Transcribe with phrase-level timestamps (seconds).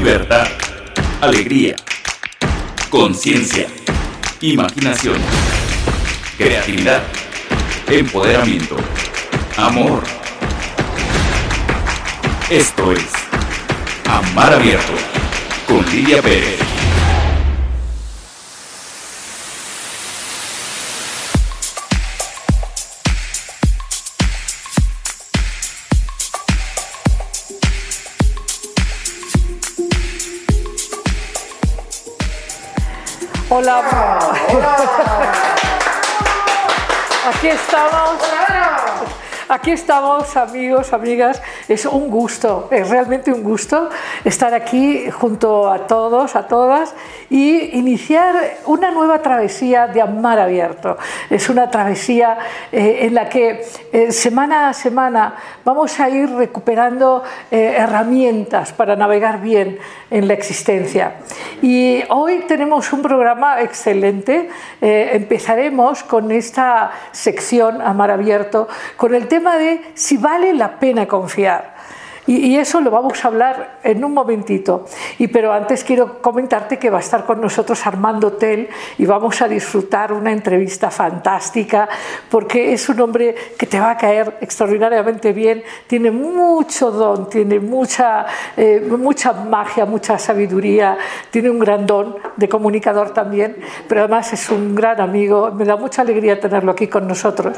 [0.00, 0.48] libertad,
[1.20, 1.76] alegría,
[2.88, 3.66] conciencia,
[4.40, 5.18] imaginación,
[6.38, 7.02] creatividad,
[7.86, 8.78] empoderamiento,
[9.58, 10.02] amor.
[12.48, 13.04] Esto es
[14.06, 14.94] Amar Abierto
[15.68, 16.59] con Lidia Pérez.
[33.60, 33.82] Hola.
[37.28, 38.18] Aquí estamos.
[39.50, 41.42] Aquí estamos, amigos, amigas.
[41.68, 43.90] Es un gusto, es realmente un gusto
[44.24, 46.94] estar aquí junto a todos, a todas
[47.30, 50.98] y iniciar una nueva travesía de amar abierto.
[51.30, 52.36] Es una travesía
[52.72, 58.96] eh, en la que eh, semana a semana vamos a ir recuperando eh, herramientas para
[58.96, 59.78] navegar bien
[60.10, 61.14] en la existencia.
[61.62, 64.48] Y hoy tenemos un programa excelente.
[64.80, 71.79] empezaremos con esta sección Amar abierto con el tema de si vale la pena confiar.
[72.26, 74.84] Y, eso lo vamos a hablar en un momentito.
[75.18, 78.68] Y, pero antes quiero comentarte que va a estar con nosotros Armando Tel
[78.98, 81.88] y vamos a disfrutar una entrevista fantástica
[82.30, 87.58] porque es un hombre que te va a caer extraordinariamente bien, tiene mucho don, tiene
[87.58, 90.98] mucha, eh, mucha magia, mucha sabiduría,
[91.30, 93.56] tiene un gran don de comunicador también,
[93.88, 97.56] pero además es un gran amigo, me da mucha alegría tenerlo aquí con nosotros.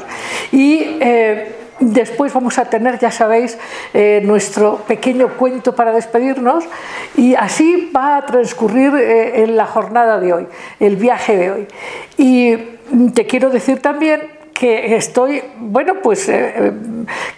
[0.51, 3.57] Y eh, Después vamos a tener, ya sabéis,
[3.93, 6.65] eh, nuestro pequeño cuento para despedirnos
[7.17, 10.47] y así va a transcurrir eh, en la jornada de hoy,
[10.79, 11.67] el viaje de hoy.
[12.17, 12.57] Y
[13.13, 14.21] te quiero decir también
[14.53, 16.71] que estoy, bueno, pues eh, eh,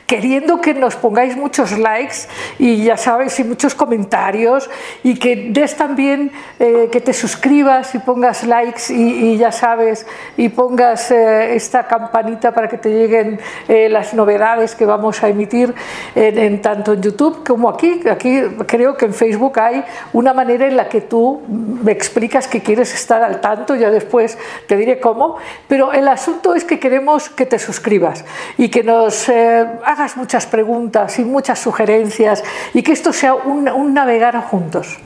[0.05, 2.27] queriendo que nos pongáis muchos likes
[2.59, 4.69] y ya sabes, y muchos comentarios
[5.03, 10.05] y que des también, eh, que te suscribas y pongas likes y, ya sabes,
[10.37, 15.73] y pongas esta campanita para que te lleguen las novedades que vamos a emitir
[16.15, 18.01] en, tanto en YouTube como aquí.
[18.09, 19.83] Aquí creo que en Facebook hay
[20.13, 24.37] una manera en la que tú me explicas que quieres estar al tanto, ya después
[24.67, 25.37] te diré cómo,
[25.67, 27.04] pero el asunto es que queremos
[27.35, 28.25] que te suscribas
[28.57, 32.43] y que nos eh, hagas muchas preguntas y muchas sugerencias
[32.73, 34.97] y que esto sea un, navegar juntos.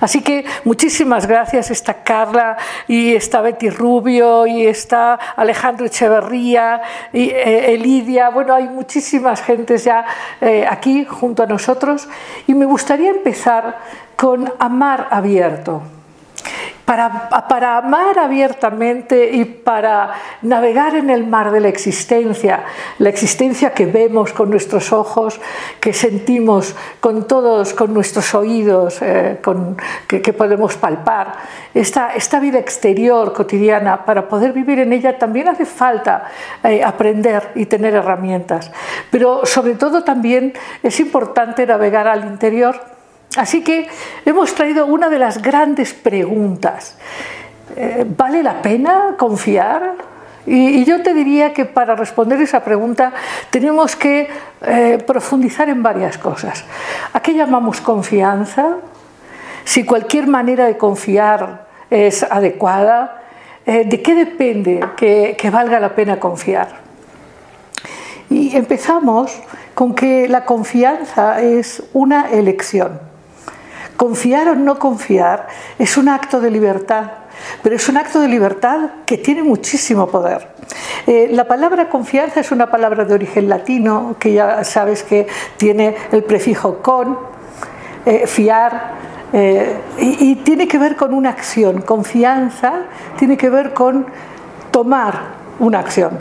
[0.00, 1.70] Así que muchísimas gracias.
[1.70, 2.56] Está Carla
[2.88, 6.80] y está Betty Rubio y está Alejandro Echeverría
[7.12, 8.30] y eh, Elidia.
[8.30, 10.06] Bueno, hay muchísimas gentes ya
[10.40, 12.08] eh, aquí junto a nosotros
[12.46, 13.78] y me gustaría empezar
[14.16, 15.82] con Amar Abierto
[16.86, 20.12] para, amar abiertamente y para
[20.42, 22.64] navegar en el mar de la existencia,
[22.98, 25.40] la existencia que vemos con nuestros ojos,
[25.80, 29.40] que sentimos con todos, con nuestros oídos, eh,
[30.06, 31.34] que, podemos palpar.
[31.74, 36.30] Esta, esta, vida exterior cotidiana, para poder vivir en ella también hace falta
[36.62, 38.70] eh, aprender y tener herramientas.
[39.10, 40.52] Pero sobre todo también
[40.82, 42.95] es importante navegar al interior
[43.36, 43.88] Así que
[44.24, 46.96] hemos traído una de las grandes preguntas.
[47.76, 49.94] Eh, ¿Vale la pena confiar?
[50.46, 53.12] Y, yo te diría que para responder esa pregunta
[53.50, 54.28] tenemos que
[54.62, 56.64] eh, profundizar en varias cosas.
[57.12, 58.76] ¿A qué llamamos confianza?
[59.64, 63.22] Si cualquier manera de confiar es adecuada,
[63.66, 66.86] eh, ¿de qué depende que valga la pena confiar?
[68.30, 69.36] Y empezamos
[69.74, 73.05] con que la confianza es una elección.
[73.96, 75.48] Confiar o no confiar
[75.78, 77.04] es un acto de libertad,
[77.62, 80.48] pero es un acto de libertad que tiene muchísimo poder.
[81.06, 85.26] Eh, la palabra confianza es una palabra de origen latino que ya sabes que
[85.56, 87.18] tiene el prefijo con,
[88.04, 88.94] eh, fiar,
[89.32, 91.82] eh, y, y tiene que ver con una acción.
[91.82, 92.82] Confianza
[93.18, 94.06] tiene que ver con
[94.70, 95.14] tomar
[95.58, 96.18] una acción.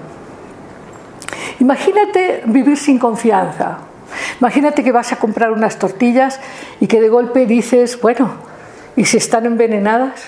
[1.59, 3.79] Imagínate vivir sin confianza.
[4.39, 6.39] Imagínate que vas a comprar unas tortillas
[6.79, 8.33] y que de golpe dices, bueno,
[8.95, 10.23] ¿y si están envenenadas?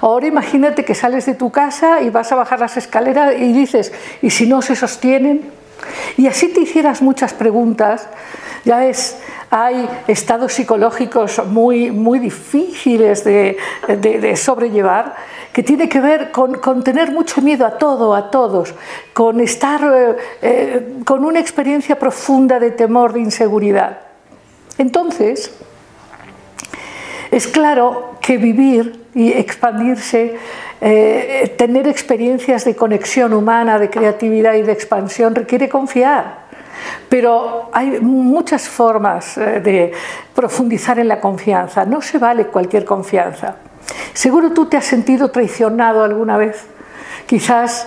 [0.00, 3.92] Ahora imagínate que sales de tu casa y vas a bajar las escaleras y dices,
[4.20, 5.50] ¿y si no se sostienen?
[6.16, 8.08] Y así te hicieras muchas preguntas,
[8.64, 9.18] ya ves,
[9.50, 13.56] hay estados psicológicos muy, muy difíciles de,
[13.88, 15.14] de sobrellevar
[15.52, 18.74] que tiene que ver con, tener mucho miedo a todo, a todos,
[19.12, 23.98] con estar eh, eh, con una experiencia profunda de temor, de inseguridad.
[24.78, 25.54] Entonces,
[27.30, 30.38] es claro que vivir y expandirse,
[30.84, 36.42] eh, tener experiencias de conexión humana, de creatividad y de expansión requiere confiar.
[37.08, 39.92] pero hay muchas formas eh, de
[40.34, 41.84] profundizar en la confianza.
[41.84, 43.56] No se vale cualquier confianza.
[44.12, 46.66] Seguro tú te has sentido traicionado alguna vez,
[47.26, 47.86] quizás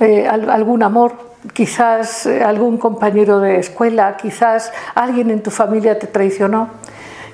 [0.00, 1.12] eh, algún amor,
[1.52, 6.70] quizás eh, algún compañero de escuela, quizás alguien en tu familia te traicionó,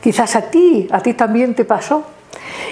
[0.02, 2.05] quizás a ti, a ti también te pasó.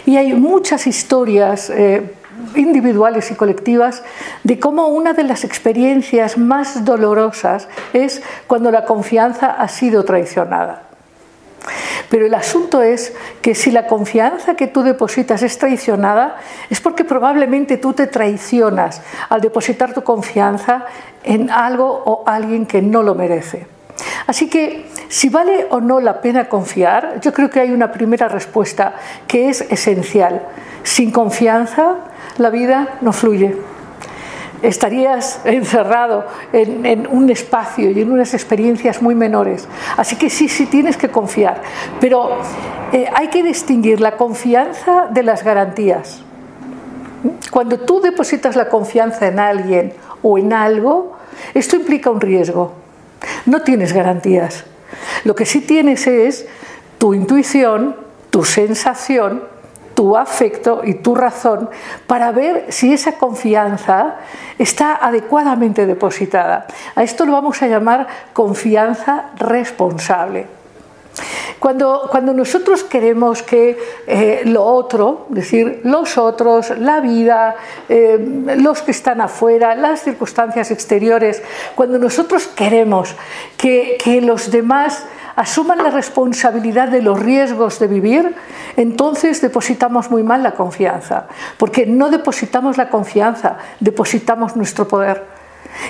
[0.06, 2.14] Y hay muchas historias eh,
[2.54, 4.02] individuales y colectivas
[4.44, 10.82] de cómo una de las experiencias más dolorosas es cuando la confianza ha sido traicionada.
[12.08, 13.12] Pero el asunto es
[13.42, 16.36] que si la confianza que tú depositas es traicionada,
[16.70, 20.86] es porque probablemente tú te traicionas al depositar tu confianza
[21.22, 23.66] en algo o alguien que no lo merece.
[24.26, 28.28] Así que si vale o no la pena confiar, yo creo que hay una primera
[28.28, 28.94] respuesta
[29.26, 30.42] que es esencial.
[30.82, 31.96] Sin confianza
[32.38, 33.56] la vida no fluye
[34.62, 39.68] estarías encerrado en, un espacio y en unas experiencias muy menores.
[39.96, 41.62] Así que sí, sí tienes que confiar,
[42.00, 42.38] pero
[42.92, 46.22] eh, hay que distinguir la confianza de las garantías.
[47.50, 49.92] Cuando tú depositas la confianza en alguien
[50.22, 51.16] o en algo,
[51.54, 52.72] esto implica un riesgo.
[53.46, 54.64] No tienes garantías.
[55.24, 56.46] Lo que sí tienes es
[56.98, 57.96] tu intuición,
[58.30, 59.42] tu sensación,
[59.98, 61.68] tu afecto y tu razón
[62.06, 64.14] para ver si esa confianza
[64.56, 66.68] está adecuadamente depositada.
[66.94, 70.46] A esto lo vamos a llamar confianza responsable.
[71.58, 77.56] Cuando, cuando, nosotros queremos que eh, lo otro, es decir, los otros, la vida,
[77.88, 81.42] eh, los que están afuera, las circunstancias exteriores,
[81.74, 83.16] cuando nosotros queremos
[83.56, 85.02] que, que los demás
[85.38, 88.34] asuman la responsabilidad de los riesgos de vivir,
[88.76, 95.22] entonces depositamos muy mal la confianza, porque no depositamos la confianza, depositamos nuestro poder.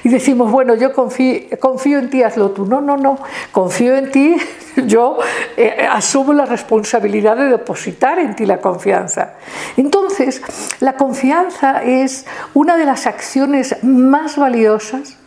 [0.05, 2.67] Y decimos, bueno, yo confío, en ti, hazlo tú.
[2.67, 3.19] No, no, no,
[3.51, 4.37] confío en ti,
[4.87, 5.19] yo
[5.57, 9.35] eh, asumo la responsabilidad de depositar en ti la confianza.
[9.79, 10.43] Entonces,
[10.81, 15.18] la confianza es una de las acciones más valiosas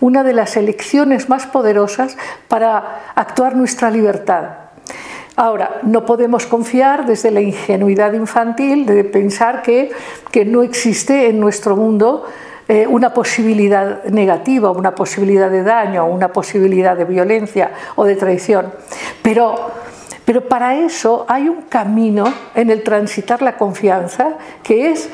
[0.00, 2.16] una de las elecciones más poderosas
[2.48, 4.66] para actuar nuestra libertad.
[5.36, 9.90] Ahora, no podemos confiar desde la ingenuidad infantil de pensar que,
[10.46, 12.24] no existe en nuestro mundo
[12.68, 18.72] eh, una posibilidad negativa, una posibilidad de daño, una posibilidad de violencia o de traición.
[19.22, 19.54] Pero,
[20.24, 25.10] pero para eso hay un camino en el transitar la confianza que es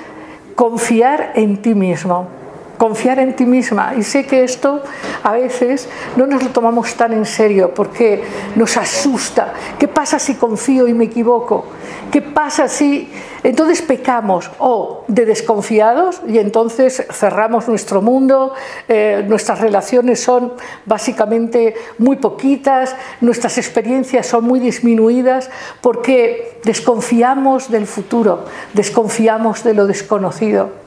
[0.55, 2.42] confiar en ti mismo
[2.83, 3.95] confiar en ti misma.
[3.97, 4.83] Y sé que esto
[5.23, 8.25] a veces no nos lo tomamos tan en serio porque
[8.57, 9.53] nos asusta.
[9.79, 11.65] ¿Qué pasa si confío y me equivoco?
[12.11, 13.09] ¿Qué pasa si
[13.45, 18.53] entonces pecamos o de desconfiados y entonces cerramos nuestro mundo,
[18.89, 20.53] eh, nuestras relaciones son
[20.85, 25.51] básicamente muy poquitas, nuestras experiencias son muy disminuidas
[25.81, 28.45] porque desconfiamos del futuro,
[28.75, 30.83] desconfiamos de lo desconocido.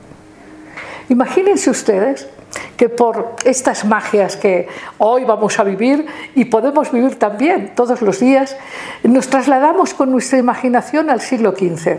[1.09, 2.27] Imagínense ustedes
[2.77, 4.67] que por estas magias que
[4.97, 6.05] hoy vamos a vivir
[6.35, 8.55] y podemos vivir también todos los días,
[9.03, 11.97] nos trasladamos con nuestra imaginación al siglo XV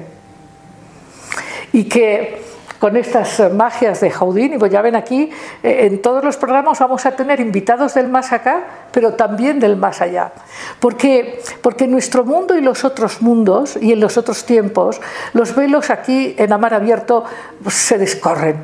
[1.72, 2.42] y que
[2.78, 4.58] con estas magias de Houdini.
[4.58, 5.30] Pues ya ven aquí,
[5.62, 9.76] eh, en todos los programas vamos a tener invitados del más acá, pero también del
[9.76, 10.32] más allá.
[10.80, 15.00] Porque, porque nuestro mundo y los otros mundos y en los otros tiempos,
[15.32, 17.24] los velos aquí en Amar Abierto
[17.62, 18.56] pues, se descorren.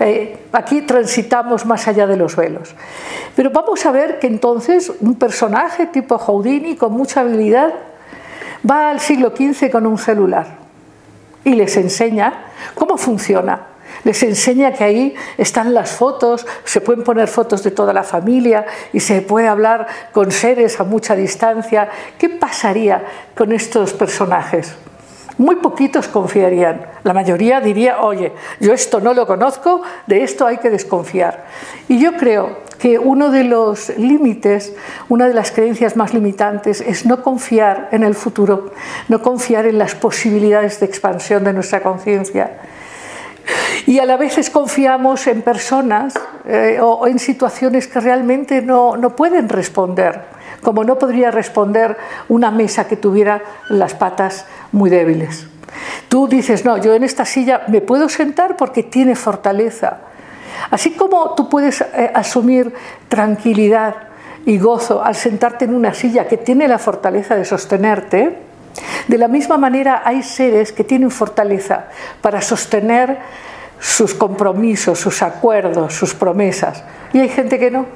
[0.00, 2.74] Eh, aquí transitamos más allá de los velos.
[3.34, 7.72] Pero vamos a ver que entonces un personaje tipo Houdini con mucha habilidad
[8.68, 10.65] va al siglo XV con un celular
[11.46, 13.68] y les enseña cómo funciona.
[14.02, 18.66] Les enseña que ahí están las fotos, se pueden poner fotos de toda la familia
[18.92, 21.88] y se puede hablar con seres a mucha distancia.
[22.18, 23.04] ¿Qué pasaría
[23.36, 24.74] con estos personajes?
[25.38, 26.86] Muy poquitos confiarían.
[27.04, 31.44] La mayoría diría, oye, yo esto no lo conozco, de esto hay que desconfiar.
[31.88, 34.72] Y yo creo que uno de los límites,
[35.08, 38.70] una de las creencias más limitantes es no confiar en el futuro,
[39.08, 42.58] no confiar en las posibilidades de expansión de nuestra conciencia.
[43.86, 46.14] Y a la vez confiamos en personas
[46.46, 50.22] eh, o en situaciones que realmente no, no pueden responder,
[50.66, 51.96] como no podría responder
[52.28, 55.46] una mesa que tuviera las patas muy débiles.
[56.08, 60.00] Tú dices, no, yo en esta silla me puedo sentar porque tiene fortaleza
[60.70, 62.72] Así como tú puedes eh, asumir
[63.08, 63.94] tranquilidad
[64.44, 68.38] y gozo al sentarte en una silla que tiene la fortaleza de sostenerte,
[69.08, 71.86] de la misma manera hay seres que tienen fortaleza
[72.20, 73.18] para sostener
[73.80, 76.82] sus compromisos, sus acuerdos, sus promesas.
[77.12, 77.86] Y hay gente que no.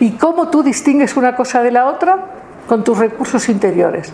[0.00, 2.26] ¿Y cómo tú distingues una cosa de la otra?
[2.68, 4.12] Con tus recursos interiores.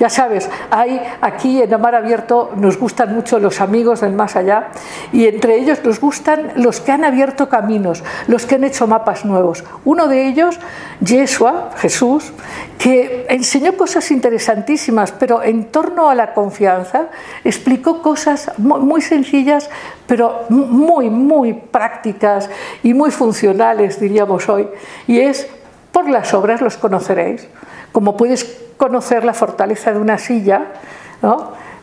[0.00, 4.70] Ya sabes, hay aquí en Amar Abierto nos gustan mucho los amigos del más allá
[5.12, 9.24] y entre ellos nos gustan los que han abierto caminos, los que han hecho mapas
[9.24, 9.62] nuevos.
[9.84, 10.58] Uno de ellos,
[11.00, 12.32] Yeshua, Jesús,
[12.78, 17.06] que enseñó cosas interesantísimas, pero en torno a la confianza
[17.44, 19.70] explicó cosas muy sencillas,
[20.08, 22.50] pero muy, muy prácticas
[22.82, 24.68] y muy funcionales, diríamos hoy,
[25.06, 25.46] y es,
[25.92, 27.46] por las obras los conoceréis
[27.92, 30.72] como puedes conocer la fortaleza de una silla,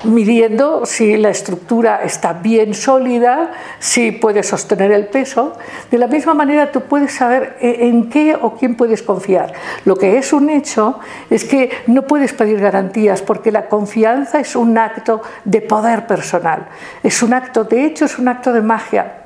[0.03, 5.53] midiendo si la estructura está bien sólida, si puede sostener el peso.
[5.91, 9.53] De la misma manera tú puedes saber en qué o quién puedes confiar.
[9.85, 10.99] Lo que es un hecho
[11.29, 16.67] es que no puedes pedir garantías porque la confianza es un acto de poder personal.
[17.03, 19.18] Es un acto, de hecho, es un acto de magia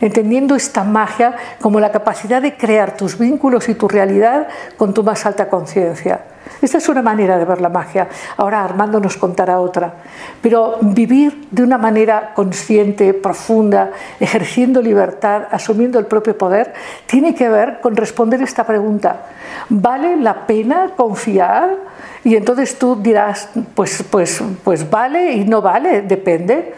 [0.00, 5.02] entendiendo esta magia como la capacidad de crear tus vínculos y tu realidad con tu
[5.02, 6.20] más alta conciencia.
[6.62, 8.08] Esta es una manera de ver la magia.
[8.36, 9.94] Ahora Armando nos contará otra.
[10.42, 16.74] Pero vivir de una manera consciente, profunda, ejerciendo libertad, asumiendo el propio poder,
[17.06, 19.22] tiene que ver con responder esta pregunta.
[19.70, 21.76] ¿Vale la pena confiar?
[22.24, 26.74] Y entonces tú dirás, pues, pues, pues vale y no vale, depende.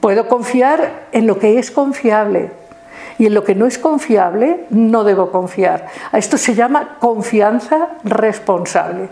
[0.00, 2.50] Puedo confiar en lo que es confiable
[3.18, 5.86] y en lo que no es confiable no debo confiar.
[6.12, 9.08] A esto se llama confianza responsable.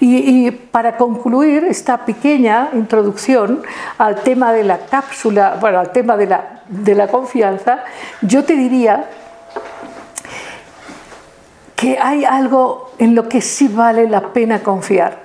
[0.00, 3.62] Y, para concluir esta pequeña introducción
[3.98, 7.80] al tema de la cápsula, bueno, al tema de la, de la confianza,
[8.22, 9.06] yo te diría
[11.74, 15.18] que hay algo en lo que sí vale la pena confiar,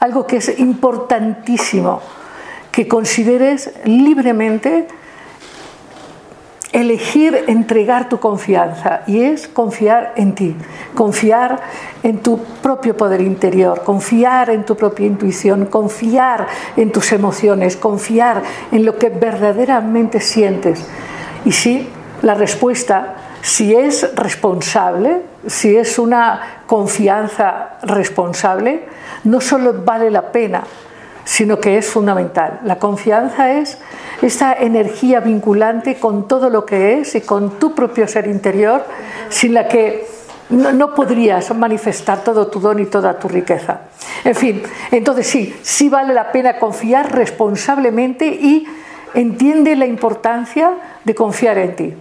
[0.00, 2.00] algo que es importantísimo
[2.74, 4.88] que consideres libremente
[6.72, 10.56] elegir entregar tu confianza y es confiar en ti,
[10.96, 11.60] confiar
[12.02, 18.42] en tu propio poder interior, confiar en tu propia intuición, confiar en tus emociones, confiar
[18.72, 20.84] en lo que verdaderamente sientes.
[21.44, 21.88] Y sí,
[22.22, 28.82] la respuesta, si es responsable, si es una confianza responsable,
[29.22, 30.64] no solo vale la pena,
[31.24, 32.60] sino que es fundamental.
[32.64, 33.78] La confianza es
[34.22, 38.84] esta energía vinculante con todo lo que es y con tu propio ser interior,
[39.28, 40.06] sin la que
[40.50, 43.80] no, podrías manifestar todo tu don y toda tu riqueza.
[44.24, 48.66] En fin, entonces sí, sí vale la pena confiar responsablemente y
[49.14, 50.72] entiende la importancia
[51.04, 51.94] de confiar en ti.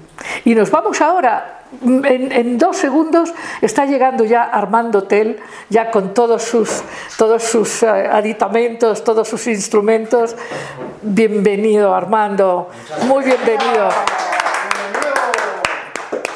[0.46, 5.40] Y nos vamos ahora en, dos segundos está llegando ya Armando Hotel,
[5.70, 6.84] ya con todos sus,
[7.18, 10.36] todos sus eh, aditamentos, todos sus instrumentos.
[11.02, 12.70] Bienvenido, Armando.
[13.08, 13.90] Muy bienvenido.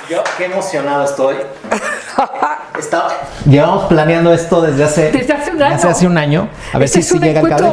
[0.10, 1.36] Yo qué emocionado estoy.
[3.46, 5.89] llevamos planeando esto desde hace, desde hace un año.
[5.89, 6.50] hace un año.
[6.74, 7.72] A ver este si, llega el cable.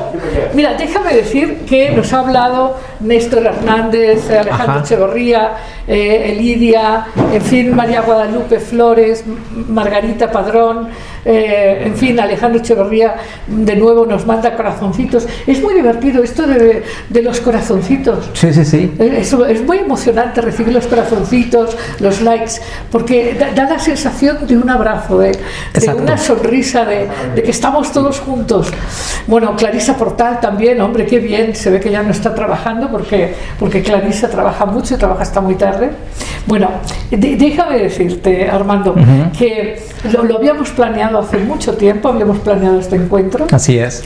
[0.53, 5.53] Mira, déjame decir que nos ha hablado Néstor Hernández, Alejandro Echeverría,
[5.87, 9.25] eh, Elidia, en fin, María Guadalupe Flores,
[9.69, 10.89] Margarita Padrón,
[11.25, 15.27] eh, en fin, Alejandro Echeverría de nuevo nos manda corazoncitos.
[15.47, 18.31] Es muy divertido esto de, de los corazoncitos.
[18.33, 18.93] Sí, sí, sí.
[18.99, 22.53] Eh, es, es, muy emocionante recibir los corazoncitos, los likes,
[22.91, 25.33] porque da, la sensación de un abrazo, de,
[25.75, 28.69] de una sonrisa, de, de, que estamos todos juntos.
[29.27, 33.35] Bueno, Clarisa Portal también, hombre, qué bien, se ve que ya no está trabajando porque,
[33.59, 35.91] porque Clarisa trabaja mucho y trabaja hasta muy tarde.
[36.47, 36.69] Bueno,
[37.11, 38.95] déjame decirte, Armando,
[39.37, 39.83] que
[40.23, 43.47] lo habíamos planeado hace mucho tiempo, habíamos planeado este encuentro.
[43.51, 44.05] Así es.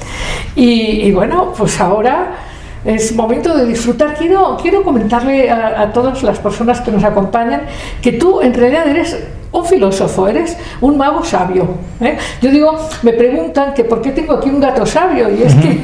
[0.57, 2.37] Y, bueno, pues ahora
[2.83, 4.15] es momento de disfrutar.
[4.15, 7.63] Quiero, quiero comentarle a, a todas las personas que nos acompañan
[8.01, 9.19] que tú en realidad eres
[9.53, 11.69] un filósofo, eres un mago sabio.
[12.01, 12.17] ¿eh?
[12.43, 15.81] Yo digo, me preguntan que por qué tengo aquí un gato sabio, y es que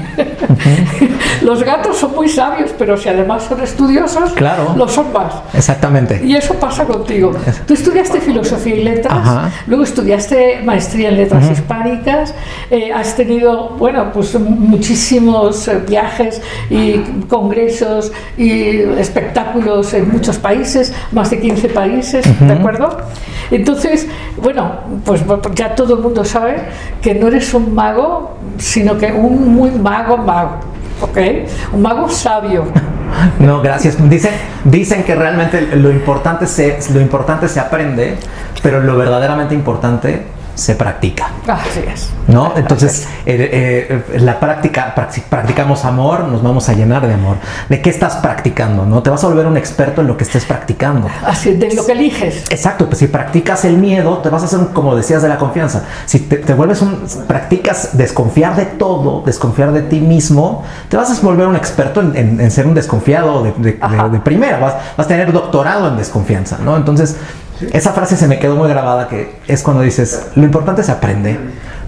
[1.42, 4.74] los gatos son muy sabios, pero si además son estudiosos, claro.
[4.76, 5.34] lo son más.
[5.54, 6.20] Exactamente.
[6.24, 7.32] Y eso pasa contigo.
[7.66, 12.34] Tú estudiaste filosofía y letras, luego estudiaste maestría en letras hispánicas,
[12.70, 16.40] eh, has tenido, bueno, pues muchísimos eh, viajes
[16.70, 22.98] y congresos y espectáculos en muchos países, más de 15 países, ¿de acuerdo?
[23.54, 24.72] Entonces, bueno,
[25.04, 25.22] pues
[25.54, 26.56] ya todo el mundo sabe
[27.00, 30.56] que no eres un mago, sino que un muy mago mago,
[31.00, 31.18] ¿ok?
[31.72, 32.64] Un mago sabio.
[33.38, 33.96] No, gracias.
[34.10, 34.32] Dicen,
[34.64, 38.16] dicen que realmente lo importante, se, lo importante se aprende,
[38.60, 40.22] pero lo verdaderamente importante
[40.54, 41.30] se practica.
[41.46, 42.10] Así es.
[42.28, 42.52] ¿No?
[42.56, 47.36] Entonces, eh, eh, la práctica, practicamos amor, nos vamos a llenar de amor.
[47.68, 48.86] ¿De qué estás practicando?
[48.86, 49.02] ¿No?
[49.02, 51.08] Te vas a volver un experto en lo que estés practicando.
[51.24, 52.44] Así, de lo que eliges.
[52.50, 55.84] Exacto, pues si practicas el miedo, te vas a hacer, como decías, de la confianza.
[56.06, 61.20] Si te, vuelves un, practicas desconfiar de todo, desconfiar de ti mismo, te vas a
[61.24, 64.58] volver un experto en, ser un desconfiado de, de, primera.
[64.58, 66.76] Vas, vas a tener doctorado en desconfianza, ¿no?
[66.76, 67.16] Entonces,
[67.72, 71.38] esa frase se me quedó muy grabada, que es cuando dices, lo importante se aprende,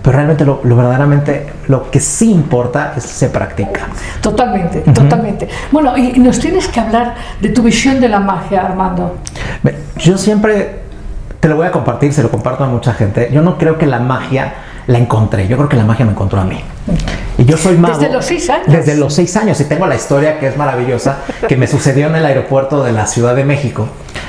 [0.02, 3.88] pero realmente lo, verdaderamente, lo que sí importa es se practica.
[4.20, 5.48] Totalmente, totalmente.
[5.72, 9.16] Bueno, y nos tienes que hablar de tu visión de la magia, Armando.
[9.98, 10.80] Yo siempre
[11.40, 13.30] te lo voy a compartir, se lo comparto a mucha gente.
[13.32, 14.54] Yo no creo que la magia
[14.86, 16.60] la encontré, yo creo que la magia me encontró a mí.
[17.38, 17.98] Y yo soy mago.
[17.98, 18.66] Desde los seis años.
[18.68, 19.60] Desde los seis años.
[19.60, 21.18] Y tengo la historia que es maravillosa,
[21.48, 23.88] que me sucedió en el aeropuerto de la Ciudad de México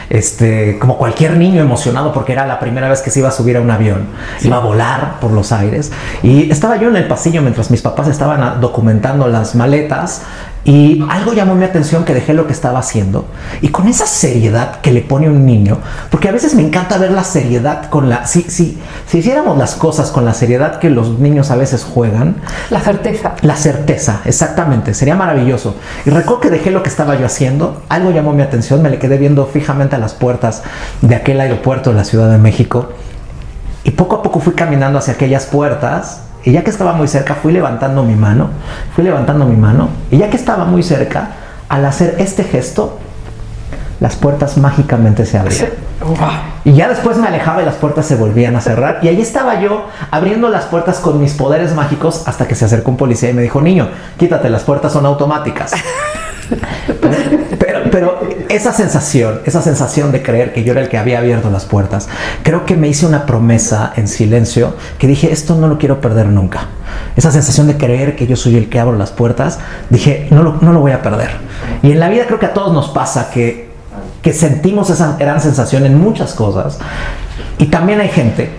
[0.10, 3.58] este, como cualquier niño emocionado porque era la primera vez que se iba a subir
[3.58, 4.08] a un avión,
[4.42, 5.92] iba a volar por los aires.
[6.24, 10.24] Y estaba yo en el pasillo mientras mis papás estaban documentando las maletas
[10.68, 13.26] y algo llamó mi atención que dejé lo que estaba haciendo
[13.62, 15.78] y con esa seriedad que le pone un niño,
[16.12, 18.28] porque a veces me encanta ver la seriedad con la...
[18.28, 22.36] Si, si, si hiciéramos las cosas con la seriedad que los niños a veces juegan...
[22.70, 23.36] La certeza.
[23.44, 24.94] La certeza, exactamente.
[24.94, 25.78] Sería maravilloso.
[26.06, 29.00] Y recuerdo que dejé lo que estaba yo haciendo, algo llamó mi atención, me le
[29.00, 30.64] quedé viendo fijamente a las puertas
[31.02, 32.90] de aquel aeropuerto de la Ciudad de México
[33.86, 37.36] y poco a poco fui caminando hacia aquellas puertas y ya que estaba muy cerca,
[37.36, 38.48] fui levantando mi mano,
[38.96, 41.32] fui levantando mi mano, y ya que estaba muy cerca,
[41.68, 43.00] al hacer este gesto,
[44.00, 45.68] las puertas mágicamente se abrían.
[46.64, 49.00] Y ya después me alejaba y las puertas se volvían a cerrar.
[49.02, 52.92] Y ahí estaba yo abriendo las puertas con mis poderes mágicos hasta que se acercó
[52.92, 55.74] un policía y me dijo, niño, quítate, las puertas son automáticas.
[57.60, 61.50] Pero, pero, esa sensación, esa sensación de creer que yo era el que había abierto
[61.50, 62.08] las puertas,
[62.44, 66.28] creo que me hice una promesa en silencio que dije, esto no lo quiero perder
[66.28, 66.68] nunca.
[67.16, 70.58] Esa sensación de creer que yo soy el que abro las puertas, dije, no lo,
[70.62, 71.32] no lo voy a perder.
[71.82, 73.70] Y en la vida creo que a todos nos pasa que,
[74.22, 76.80] que sentimos esa gran sensación en muchas cosas.
[77.58, 78.50] Y también hay gente,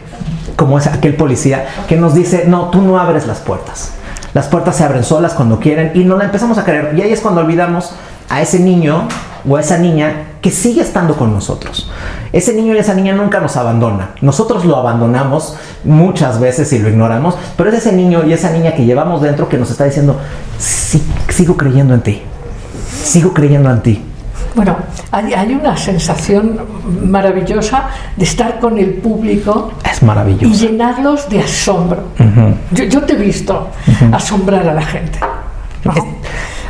[0.57, 3.93] como es aquel policía, que nos dice, no, tú no abres las puertas
[4.39, 6.95] las puertas se abren solas cuando quieren y no la empezamos a creer.
[6.97, 7.93] Y ahí es cuando olvidamos
[8.29, 9.09] a ese niño
[9.49, 11.91] o a esa niña que sigue estando con nosotros.
[12.33, 14.11] Ese niño y esa niña nunca nos abandona.
[14.21, 18.77] Nosotros lo abandonamos muchas veces y lo ignoramos, pero es ese niño y esa niña
[18.77, 20.21] que llevamos dentro que nos está diciendo,
[20.57, 22.23] sigo creyendo en ti,
[23.03, 24.05] sigo creyendo en ti.
[24.55, 24.77] Bueno,
[25.11, 26.59] hay, una sensación
[27.05, 29.73] maravillosa de estar con el público.
[29.91, 30.47] Es maravilloso.
[30.47, 32.05] Y llenarlos de asombro.
[32.73, 33.71] yo, te he visto
[34.13, 35.19] asombrar a la gente.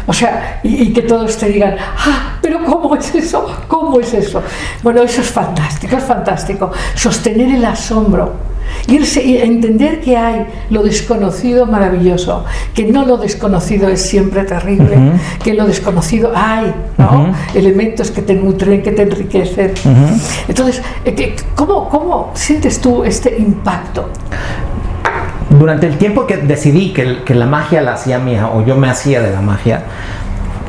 [0.07, 3.47] O sea, y, que todos te digan, ah, pero ¿cómo es eso?
[3.69, 4.43] ¿Cómo es eso?
[4.83, 6.73] Bueno, eso es fantástico, es fantástico.
[6.95, 8.48] Sostener el asombro
[8.87, 14.97] y entender que hay lo desconocido maravilloso, que no lo desconocido es siempre terrible,
[15.43, 16.75] que lo desconocido hay
[17.55, 19.73] elementos que te nutren, que te enriquecen.
[20.49, 24.11] Entonces, eh, ¿cómo, ¿cómo sientes tú este impacto?
[25.51, 28.89] Durante el tiempo que decidí que, que la magia la hacía mía o yo me
[28.89, 29.83] hacía de la magia,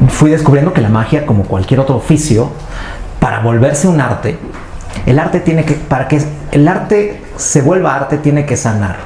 [0.07, 2.49] fui descubriendo que la magia, como cualquier otro oficio,
[3.19, 4.37] para volverse un arte,
[5.05, 8.97] el arte tiene que, para que el arte se vuelva arte, tiene que sanar.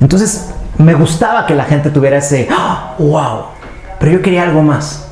[0.00, 2.48] Entonces, me gustaba que la gente tuviera ese,
[2.98, 3.44] wow,
[4.00, 5.08] pero yo quería algo más.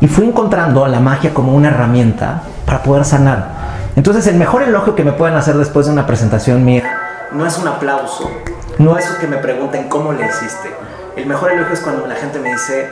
[0.00, 3.48] Y fui encontrando la magia como una herramienta para poder sanar.
[3.96, 6.84] Entonces, el mejor elogio que me pueden hacer después de una presentación mía
[7.32, 8.30] no es un aplauso,
[8.78, 10.74] no es que me pregunten cómo le hiciste.
[11.16, 12.88] El mejor elogio es cuando la gente me dice,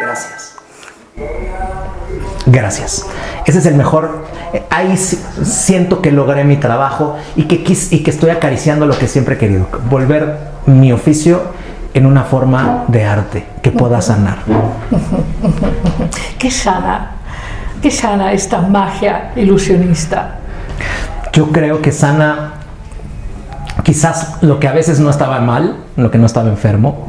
[0.00, 0.57] gracias.
[2.46, 3.06] Gracias.
[3.44, 4.24] Ese es el mejor.
[4.70, 7.56] Ahí siento que logré mi trabajo y que,
[7.90, 9.68] y que estoy acariciando lo que siempre he querido.
[9.90, 11.42] Volver mi oficio
[11.94, 14.38] en una forma de arte que pueda sanar.
[16.38, 17.12] ¿Qué sana?
[17.82, 20.36] ¿Qué sana esta magia ilusionista?
[21.32, 22.54] Yo creo que sana
[23.82, 27.08] quizás lo que a veces no estaba mal, lo que no estaba enfermo,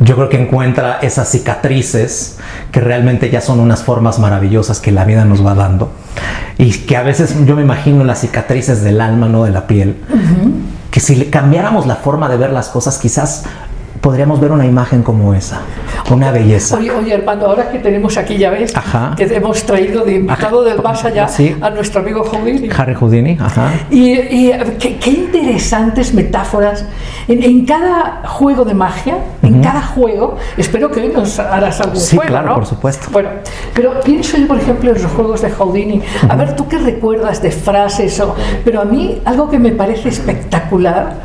[0.00, 2.38] yo creo que encuentra esas cicatrices
[2.72, 5.92] que realmente ya son unas formas maravillosas que la vida nos va dando.
[6.56, 9.96] Y que a veces yo me imagino las cicatrices del alma, no de la piel,
[10.90, 13.44] que si le cambiáramos la forma de ver las cosas quizás
[14.00, 15.60] podríamos ver una imagen como esa,
[16.10, 16.76] una belleza.
[16.76, 19.14] Oye, oye, Armando, ahora que tenemos aquí, ya ves, Ajá.
[19.16, 21.56] que hemos traído de invitado del más allá Sí.
[21.60, 22.68] a nuestro amigo Houdini.
[22.76, 23.72] Harry Houdini, ajá.
[23.90, 26.84] Y, y, qué, qué interesantes metáforas.
[27.26, 31.96] En, en cada juego de magia, en cada juego, espero que hoy nos harás algún
[32.00, 32.54] Sí, juego, claro, ¿no?
[32.54, 33.08] por supuesto.
[33.10, 33.30] Bueno,
[33.74, 36.00] pero pienso yo, por ejemplo, en los juegos de Houdini.
[36.28, 38.18] A ver, ¿tú qué recuerdas de frases?
[38.20, 41.16] O, pero a mí, algo que me parece espectacular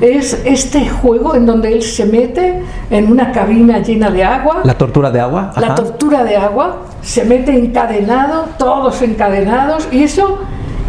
[0.00, 4.60] es este juego en donde él se mete en una cabina llena de agua.
[4.64, 5.52] La tortura de agua.
[5.56, 5.74] La ajá.
[5.74, 10.40] tortura de agua, se mete encadenado, todos encadenados, y eso,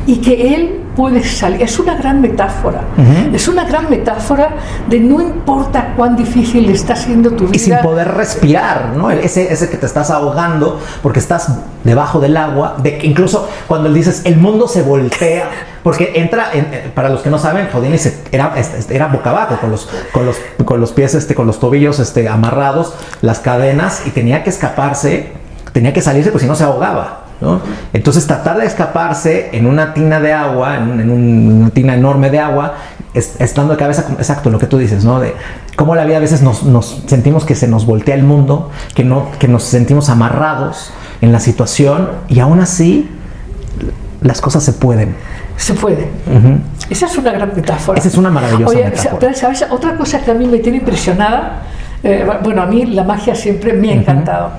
[0.06, 1.62] y que él puede salir.
[1.62, 2.82] Es una gran metáfora.
[3.34, 4.50] Es una gran metáfora
[4.90, 7.56] de no importa cuán difícil está siendo tu vida.
[7.56, 9.10] Y sin poder respirar, ¿no?
[9.12, 11.50] Ese, ese que te estás ahogando porque estás
[11.84, 15.50] debajo del agua, de que incluso cuando él dices el mundo se voltea,
[15.84, 17.98] porque entra, en- eh, para los que no saben, Houdini
[18.32, 21.60] era, este, era boca abajo, con los, con los, con los pies, este, con los
[21.60, 25.34] tobillos este, amarrados, las cadenas, y tenía que escaparse,
[25.74, 27.23] tenía que salirse, pues si no se ahogaba.
[27.44, 27.60] ¿No?
[27.94, 32.30] Entonces tratar de escaparse en una tina de agua, en, en un- una tina enorme
[32.32, 32.74] de agua,
[33.14, 35.20] es- estando de cabeza, exacto, lo que tú dices, ¿no?
[35.20, 35.36] De
[35.76, 39.04] cómo la vida a veces nos, nos sentimos que se nos voltea el mundo, que,
[39.04, 43.10] no, que nos sentimos amarrados en la situación y aún así
[44.22, 45.16] las cosas se pueden.
[45.58, 46.08] Se puede.
[46.90, 48.00] Esa es una gran metáfora.
[48.00, 49.18] Esa es una maravillosa Oye, metáfora.
[49.20, 49.66] pero, ¿sabes?
[49.70, 51.62] Otra cosa que a mí me tiene impresionada,
[52.04, 54.52] eh, bueno, a mí la magia siempre me ha encantado.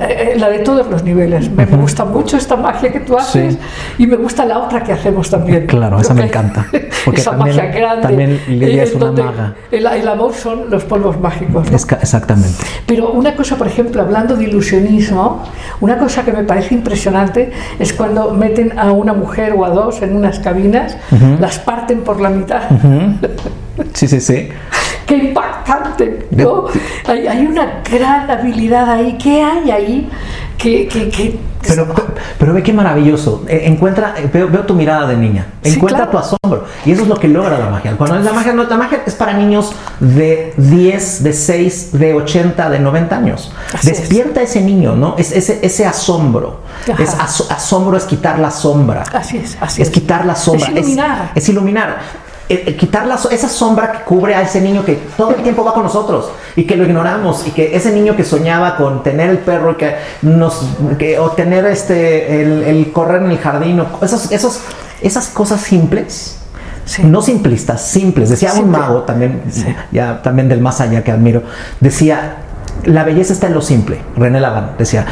[0.00, 1.50] Eh, eh, la de todos los niveles.
[1.50, 3.58] Me, me gusta mucho esta magia que tú haces Sí.
[3.98, 5.66] y me gusta la otra que hacemos también.
[5.66, 6.66] Claro, esa me encanta,
[7.04, 8.02] porque esa también- magia grande.
[8.02, 9.54] también Lidia es una maga.
[9.70, 11.70] El, el amor son los polvos mágicos.
[11.70, 11.76] ¿no?
[11.76, 12.64] Es exactamente.
[12.86, 15.42] Pero una cosa, por ejemplo, hablando de ilusionismo,
[15.80, 20.00] una cosa que me parece impresionante es cuando meten a una mujer o a dos
[20.02, 20.96] en unas cabinas,
[21.40, 22.62] las parten por la mitad.
[23.92, 24.48] Sí, sí, sí.
[25.06, 26.26] ¡Qué impactante!
[26.32, 26.64] ¿no?
[27.06, 29.16] Hay, hay una gran habilidad ahí.
[29.22, 30.10] ¿Qué hay ahí?
[30.58, 31.38] Que, que, que-
[31.68, 31.86] Pero,
[32.38, 33.44] pero, ve qué maravilloso.
[33.48, 35.46] Eh, Encuentra, eh, veo, veo tu mirada de niña.
[35.62, 36.10] Sí, Encuentra claro.
[36.12, 36.64] tu asombro.
[36.84, 37.96] Y eso es lo que logra la magia.
[37.96, 42.14] Cuando es la magia, no, la magia es para niños de 10, de 6, de
[42.14, 43.52] 80, de 90 años.
[43.74, 43.98] Así es.
[44.00, 45.14] Despierta ese niño, ¿no?
[45.18, 46.60] Es, ese, ese asombro.
[46.90, 47.02] Ajá.
[47.02, 49.02] Es aso- asombro es quitar la sombra.
[49.12, 49.94] Así es, así es es.
[49.94, 50.66] quitar la sombra.
[50.68, 51.30] Es iluminar.
[51.34, 51.98] Es, iluminar.
[52.48, 55.64] Eh, eh, quitar la esa sombra que cubre a ese niño que todo el tiempo
[55.64, 59.30] va con nosotros y que lo ignoramos y que ese niño que soñaba con tener
[59.30, 60.64] el perro y que nos
[60.96, 64.60] que, o tener este el, el correr en el jardín o esos, esos,
[65.02, 66.38] esas cosas simples
[66.84, 67.02] Sí.
[67.02, 68.30] no simplistas simples.
[68.30, 69.42] Decía un mago también
[69.90, 71.42] ya también del más allá que admiro
[71.80, 72.36] decía
[72.84, 75.06] la belleza está en lo simple René Laván decía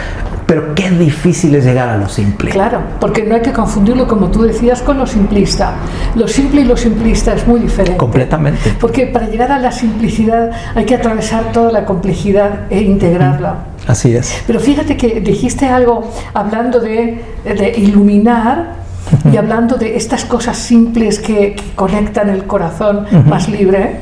[0.46, 4.28] pero qué difícil es llegar a lo simple Claro, porque no hay que confundirlo, como
[4.28, 5.74] tú decías, con lo simplista.
[6.14, 7.96] Lo simple y lo simplista es muy diferente.
[7.96, 13.64] completamente Porque para llegar a la simplicidad hay que atravesar toda la complejidad e integrarla.
[13.86, 18.84] así es Pero fíjate que dijiste algo hablando de, de iluminar
[19.30, 24.00] y hablando de estas cosas simples que, que conectan el corazón más libre.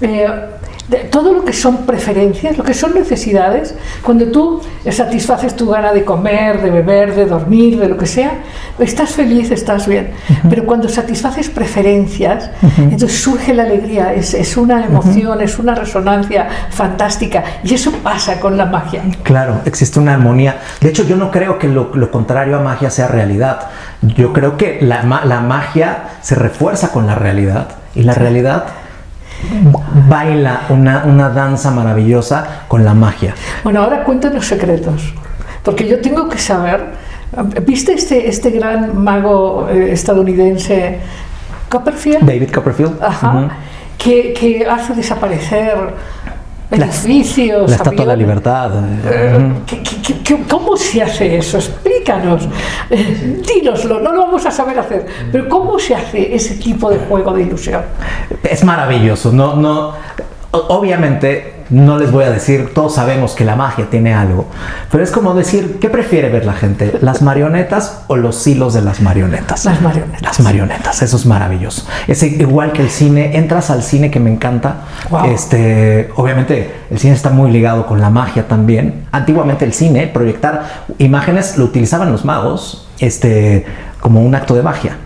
[0.00, 0.26] Eh,
[0.88, 5.92] de todo lo que son preferencias, lo que son necesidades, cuando tú satisfaces tu gana
[5.92, 8.40] de comer, de beber, de dormir, de lo que sea,
[8.78, 10.10] estás feliz, estás bien.
[10.50, 16.48] Pero cuando satisfaces preferencias, entonces surge la alegría, es, es una emoción, es una resonancia
[16.70, 17.44] fantástica.
[17.62, 19.02] Y eso pasa con la magia.
[19.22, 20.58] Claro, existe una armonía.
[20.80, 23.68] De hecho, yo no creo que lo, lo contrario a magia sea realidad.
[24.02, 28.64] Yo creo que la, la magia se refuerza con la realidad y la realidad
[30.08, 33.34] baila una, una danza maravillosa con la magia.
[33.64, 35.14] Bueno, ahora cuéntanos secretos,
[35.62, 36.92] porque yo tengo que saber,
[37.66, 41.00] ¿viste este, este gran mago eh, estadounidense
[41.68, 42.24] Copperfield?
[42.24, 43.02] David Copperfield.
[43.02, 43.50] Ajá,
[43.98, 45.76] que, que hace desaparecer
[46.78, 47.68] La- edificios.
[47.70, 48.16] La Estatua de la.
[48.16, 48.70] Libertad.
[49.04, 49.64] Eh, ujú.
[49.66, 51.58] ¿qué- qué- qué- qué- ¿Cómo se hace eso?
[51.58, 52.48] Explícanos.
[52.90, 55.06] Eh, dínoslo, no lo vamos a saber hacer.
[55.30, 57.82] Pero ¿cómo se hace ese tipo de juego de ilusión?
[58.42, 59.32] Es maravilloso.
[59.32, 59.92] No, no,
[60.52, 64.46] obviamente no les voy a decir, todos sabemos que la magia tiene algo,
[64.90, 66.98] pero es como decir, ¿qué prefiere ver la gente?
[67.00, 69.64] ¿Las marionetas o los hilos de las marionetas?
[69.64, 70.20] Las marionetas.
[70.20, 71.86] Las marionetas, eso es maravilloso.
[72.06, 74.82] Es igual que el cine, entras al cine que me encanta.
[75.08, 75.30] Wow.
[75.30, 79.06] Este, obviamente el cine está muy ligado con la magia también.
[79.10, 83.64] Antiguamente el cine, proyectar imágenes, lo utilizaban los magos este,
[84.00, 84.98] como un acto de magia.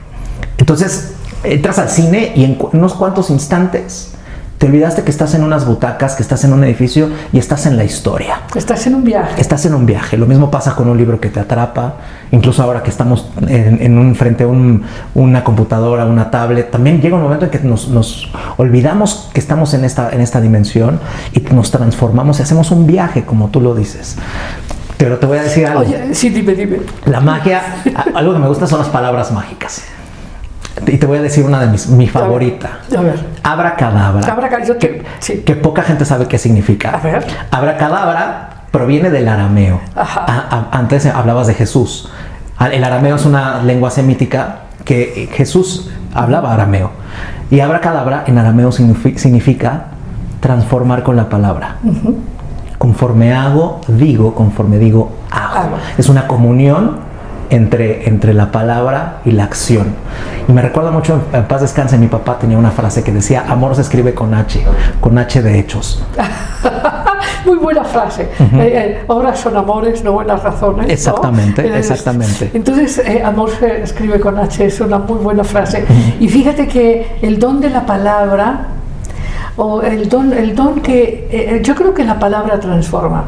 [0.58, 4.15] Entonces, entras al cine y en unos cuantos instantes
[4.58, 7.76] Te olvidaste que estás en unas butacas, que estás en un edificio y estás en
[7.76, 8.40] la historia.
[8.54, 9.38] Estás en un viaje.
[9.38, 10.16] Estás en un viaje.
[10.16, 11.96] Lo mismo pasa con un libro que te atrapa.
[12.32, 14.82] Incluso ahora que estamos en, en un, frente a un-
[15.14, 19.74] una computadora, una tablet, también llega un momento en que nos, nos olvidamos que estamos
[19.74, 21.00] en esta, en esta dimensión
[21.34, 24.16] y nos transformamos y hacemos un viaje, como tú lo dices.
[24.96, 25.80] Pero te voy a decir algo.
[25.80, 26.78] Oye, sí, dime, dime.
[27.04, 27.60] La magia,
[28.14, 29.82] algo que me gusta son las palabras mágicas.
[30.86, 32.78] Y te voy a decir una de mis, mi favorita.
[32.96, 33.18] A ver.
[33.42, 34.32] Abracadabra.
[34.32, 35.38] Abracadabra, que, sí.
[35.44, 36.90] que poca gente sabe qué significa.
[36.90, 37.26] A ver.
[37.50, 39.80] Abracadabra proviene del arameo.
[39.94, 40.24] Ajá.
[40.26, 42.10] A- a- antes hablabas de Jesús.
[42.58, 46.90] A- El arameo es una lengua semítica que Jesús hablaba arameo.
[47.50, 49.84] Y abracadabra en arameo signifi- significa
[50.40, 51.76] transformar con la palabra.
[52.78, 55.56] Conforme hago, digo, conforme digo, hago.
[55.58, 55.76] Hago.
[55.96, 56.98] Es una comunión
[57.50, 59.94] entre, entre la palabra y la acción.
[60.48, 63.74] Y me recuerda mucho, en, paz descanse, mi papá tenía una frase que decía, amor
[63.74, 64.64] se escribe con H,
[65.00, 66.04] con H de hechos.
[67.44, 68.22] Muy buena frase.
[68.22, 70.86] Eh, eh, obras son amores, no buenas razones.
[70.86, 70.92] ¿no?
[70.92, 72.50] Exactamente, Eh, exactamente.
[72.54, 75.84] Entonces, eh, amor se escribe con H, es una muy buena frase.
[76.18, 78.66] Y fíjate que el don de la palabra,
[79.58, 83.24] o el don, el don que eh, yo creo que la palabra transforma.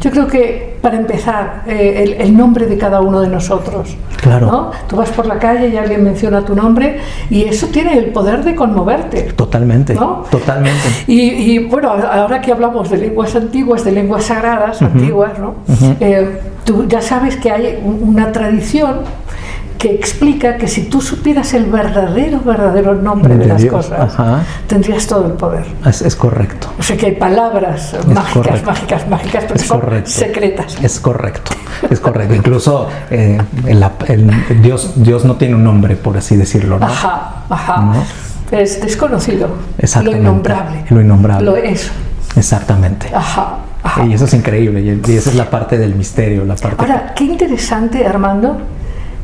[0.00, 3.96] Yo creo que, para empezar, eh, el, el nombre de cada uno de nosotros.
[4.22, 4.46] Claro.
[4.46, 4.70] ¿no?
[4.88, 6.98] Tú vas por la calle y alguien menciona tu nombre
[7.30, 9.22] y eso tiene el poder de conmoverte.
[9.34, 10.24] Totalmente, ¿No?
[10.30, 10.88] totalmente.
[11.06, 15.54] Y, y, bueno, ahora que hablamos de lenguas antiguas, de lenguas sagradas, antiguas, ¿no?
[16.00, 19.00] Eh, tú ya sabes que hay un- una tradición
[19.78, 24.00] que explica que si tú supieras el verdadero, verdadero nombre de, De las Dios, cosas,
[24.00, 24.42] ajá.
[24.66, 25.64] tendrías todo el poder.
[25.84, 26.68] Es, es correcto.
[26.78, 28.66] O sea que hay palabras mágicas, correcto.
[28.70, 30.10] mágicas, mágicas, pero Es son correcto.
[30.10, 30.76] secretas.
[30.82, 31.50] Es correcto,
[31.90, 32.34] es correcto.
[32.34, 36.86] Incluso eh, el, el- Dios, Dios no tiene un nombre, por así decirlo, ¿no?
[36.86, 37.80] Ajá, ajá.
[37.82, 38.04] ¿No?
[38.50, 39.48] Es desconocido.
[39.78, 40.22] Exactamente.
[40.22, 40.84] Lo innombrable.
[40.90, 41.44] Lo innombrable.
[41.44, 41.90] Lo es.
[42.36, 43.08] Exactamente.
[43.14, 44.04] Ajá, ajá.
[44.06, 46.76] Y eso es increíble, y y esa es la parte del misterio, la parte...
[46.80, 48.58] Ahora, qué interesante, Armando,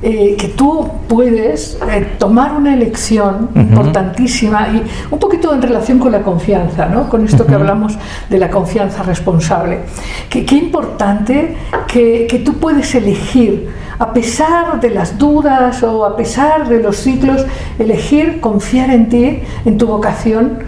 [0.04, 6.10] eh, que tú puedes eh, tomar una elección importantísima y un poquito en relación con
[6.10, 7.08] la confianza, ¿no?
[7.08, 7.96] con esto que hablamos
[8.28, 9.82] de la confianza responsable.
[10.28, 16.16] Que, qué importante que, que tú puedes elegir, a pesar de las dudas o a
[16.16, 17.46] pesar de los ciclos,
[17.78, 20.58] elegir confiar en ti, en tu vocación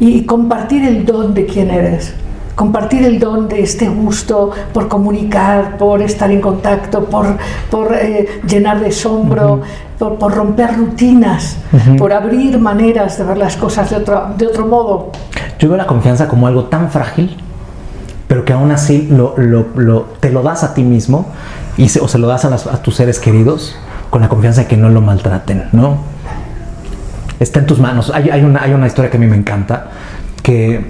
[0.00, 2.14] y compartir el don de quién eres
[2.54, 7.36] compartir el don de este gusto por comunicar, por estar en contacto, por,
[7.70, 9.62] por eh, llenar de asombro,
[9.98, 11.56] por, por romper rutinas,
[11.98, 15.12] por abrir maneras de ver las cosas de otro, de otro modo.
[15.58, 17.36] Yo veo la confianza como algo tan frágil,
[18.28, 21.26] pero que aún así lo, lo- lo- te lo das a ti mismo
[21.76, 23.76] y se- o se lo das a, las- a tus seres queridos
[24.10, 25.96] con la confianza de que no lo maltraten, ¿no?
[27.40, 28.10] Está en tus manos.
[28.14, 29.86] Hay, hay una, hay una historia que a mí me encanta,
[30.42, 30.84] que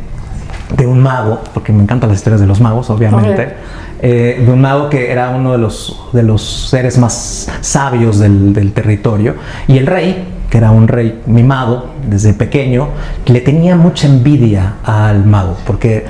[0.76, 3.54] de un mago, porque me encantan las historias de los magos, obviamente,
[4.00, 8.52] eh, de un mago que era uno de los, de los seres más sabios del,
[8.52, 9.34] del territorio,
[9.68, 12.88] y el rey, que era un rey mimado desde pequeño,
[13.26, 16.04] le tenía mucha envidia al mago, porque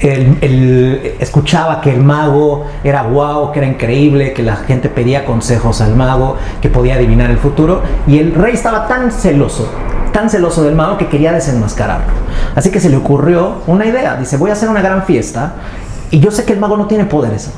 [0.00, 5.80] él escuchaba que el mago era guau, que era increíble, que la gente pedía consejos
[5.80, 9.68] al mago, que podía adivinar el futuro, y el rey estaba tan celoso,
[10.12, 12.12] tan celoso del mago que quería desenmascararlo.
[12.54, 15.54] Así que se le ocurrió una idea, dice, voy a hacer una gran fiesta,
[16.10, 17.50] y yo sé que el mago no tiene poderes,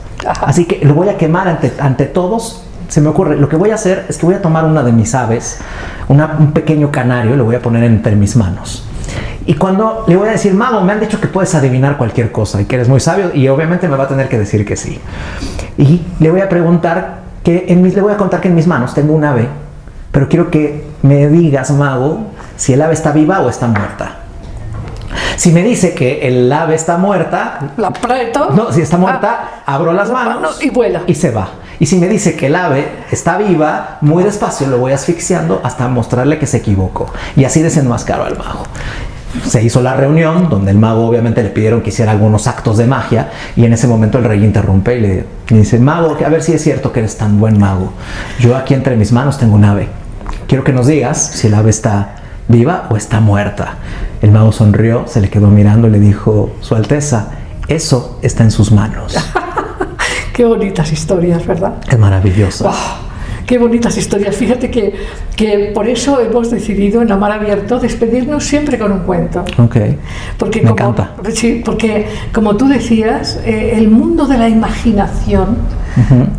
[0.43, 2.65] así que lo voy a quemar ante, ante todos.
[2.89, 4.91] Se me ocurre, lo que voy a hacer es que voy a tomar una de
[4.91, 5.59] mis aves,
[6.09, 8.85] una- un pequeño canario, y lo voy a poner entre mis manos.
[9.51, 12.63] Y cuando le voy a decir, mago, me han dicho que puedes adivinar cualquier cosa
[12.63, 15.01] y que eres muy sabio, y obviamente me va a tener que decir que sí.
[15.77, 18.69] Y le voy a preguntar que en mis, le voy a contar que en mis
[18.69, 19.49] manos tengo un ave,
[20.13, 24.19] pero quiero que me digas, mago, si el ave está viva o está muerta.
[25.35, 28.51] Si me dice que el ave está muerta, La aprieto.
[28.55, 31.03] no, si está muerta, abro las la manos mano y vuela.
[31.09, 31.49] y se va.
[31.81, 35.89] Y si me dice que el ave está viva, muy despacio lo voy asfixiando hasta
[35.89, 37.13] mostrarle que se equivocó.
[37.35, 38.63] Y así desenmascaro al mago.
[39.47, 42.87] Se hizo la reunión donde el mago obviamente le pidieron que hiciera algunos actos de
[42.87, 46.43] magia y en ese momento el rey interrumpe y le, le dice, mago, a ver
[46.43, 47.93] si es cierto que eres tan buen mago.
[48.41, 49.89] Yo aquí entre mis manos tengo un ave.
[50.47, 52.17] Quiero que nos digas si el ave está
[52.49, 53.77] viva o está muerta.
[54.21, 57.29] El mago sonrió, se le quedó mirando y le dijo, Su Alteza,
[57.69, 59.17] eso está en sus manos.
[60.33, 61.75] Qué bonitas historias, ¿verdad?
[61.89, 62.71] Es maravilloso.
[63.47, 64.37] Qué bonitas historias.
[64.37, 64.95] Fíjate que,
[65.37, 69.45] que por eso hemos decidido en Amar Abierto despedirnos siempre con un cuento.
[69.59, 69.77] Ok.
[70.39, 71.13] Porque Me como, encanta.
[71.33, 75.57] sí, porque como tú decías, eh, el mundo de la imaginación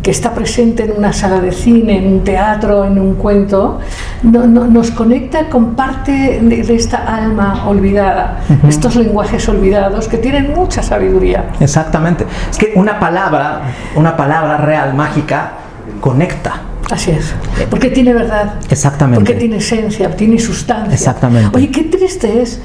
[0.02, 3.80] que está presente en una sala de cine, en un teatro, en un cuento,
[4.22, 10.16] no- no- nos conecta con parte de, de esta alma olvidada, estos lenguajes olvidados que
[10.16, 11.50] tienen mucha sabiduría.
[11.60, 12.24] Exactamente.
[12.50, 13.60] Es que una palabra,
[13.94, 15.52] una palabra real, mágica,
[16.00, 16.54] conecta.
[16.92, 17.32] Así es,
[17.70, 18.54] porque tiene verdad.
[18.68, 19.20] Exactamente.
[19.24, 20.92] Porque tiene esencia, tiene sustancia.
[20.92, 21.56] Exactamente.
[21.56, 22.60] Oye, qué triste es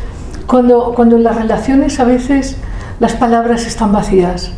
[0.45, 2.57] cuando, cuando en las relaciones a veces
[2.99, 4.51] las palabras están vacías.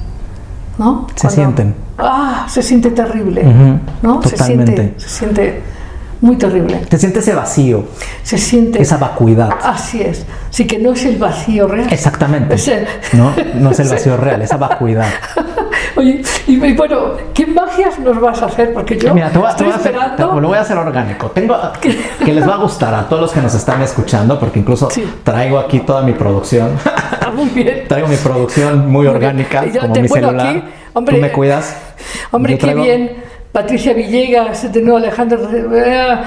[0.80, 1.08] ¿No?
[1.14, 1.76] Se Cuando- sienten.
[1.98, 3.42] Ah, se siente terrible.
[3.46, 4.24] Ujú, ¿No?
[4.24, 4.76] Se totalmente.
[4.76, 5.62] siente, se siente
[6.22, 6.78] muy terrible.
[6.90, 7.86] Te sientes ese vacío,
[8.24, 8.82] Se siente.
[8.82, 9.50] esa vacuidad.
[9.64, 10.26] Así es.
[10.50, 11.92] Sí que no es el vacío real.
[11.92, 12.56] Exactamente.
[12.56, 15.08] Es el- No, no es el vacío real, esa vacuidad.
[15.96, 18.74] Oye, y, y bueno, ¿qué magias nos vas a hacer?
[18.74, 20.62] Porque yo Mira, te voy, a- te estoy voy a hacer, te- lo voy a
[20.62, 21.28] hacer orgánico.
[21.32, 24.90] Tengo que les va a gustar a todos los que nos están escuchando, porque incluso
[24.90, 25.04] Sí.
[25.24, 26.72] traigo aquí toda mi producción.
[26.86, 27.84] Ah, muy bien.
[27.88, 30.48] traigo mi producción muy orgánica, yo como te- mi bueno, celular.
[30.48, 30.64] aquí,
[30.94, 31.76] hombre, Tú me cuidas.
[32.32, 33.12] Hombre, qué bien.
[33.52, 36.18] Patricia Villegas, de nuevo Alejandro eh,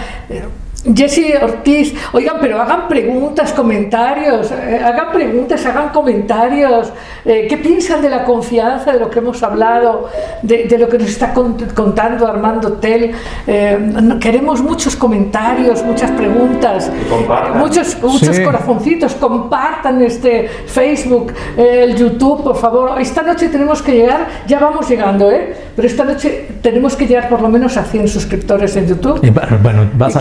[0.84, 1.94] Jesse Ortiz.
[2.12, 6.92] Oigan, pero hagan preguntas, comentarios, eh, hagan preguntas, hagan comentarios.
[7.24, 10.08] Eh, ¿Qué piensan de la confianza, de lo que hemos hablado,
[10.42, 13.12] de, de lo que nos está cont- contando Armando Tel?
[13.46, 13.78] Eh,
[14.20, 17.58] queremos muchos comentarios, muchas preguntas, compartan.
[17.58, 18.42] muchos, muchos Sí.
[18.42, 19.14] corazoncitos.
[19.14, 23.00] Compartan este Facebook, eh, el YouTube, por favor.
[23.00, 25.54] Esta noche tenemos que llegar, ya vamos llegando, ¿eh?
[25.76, 29.20] Pero esta noche tenemos que llegar por lo menos a 100 suscriptores en YouTube.
[29.22, 30.20] Y bueno, bueno, vas Y a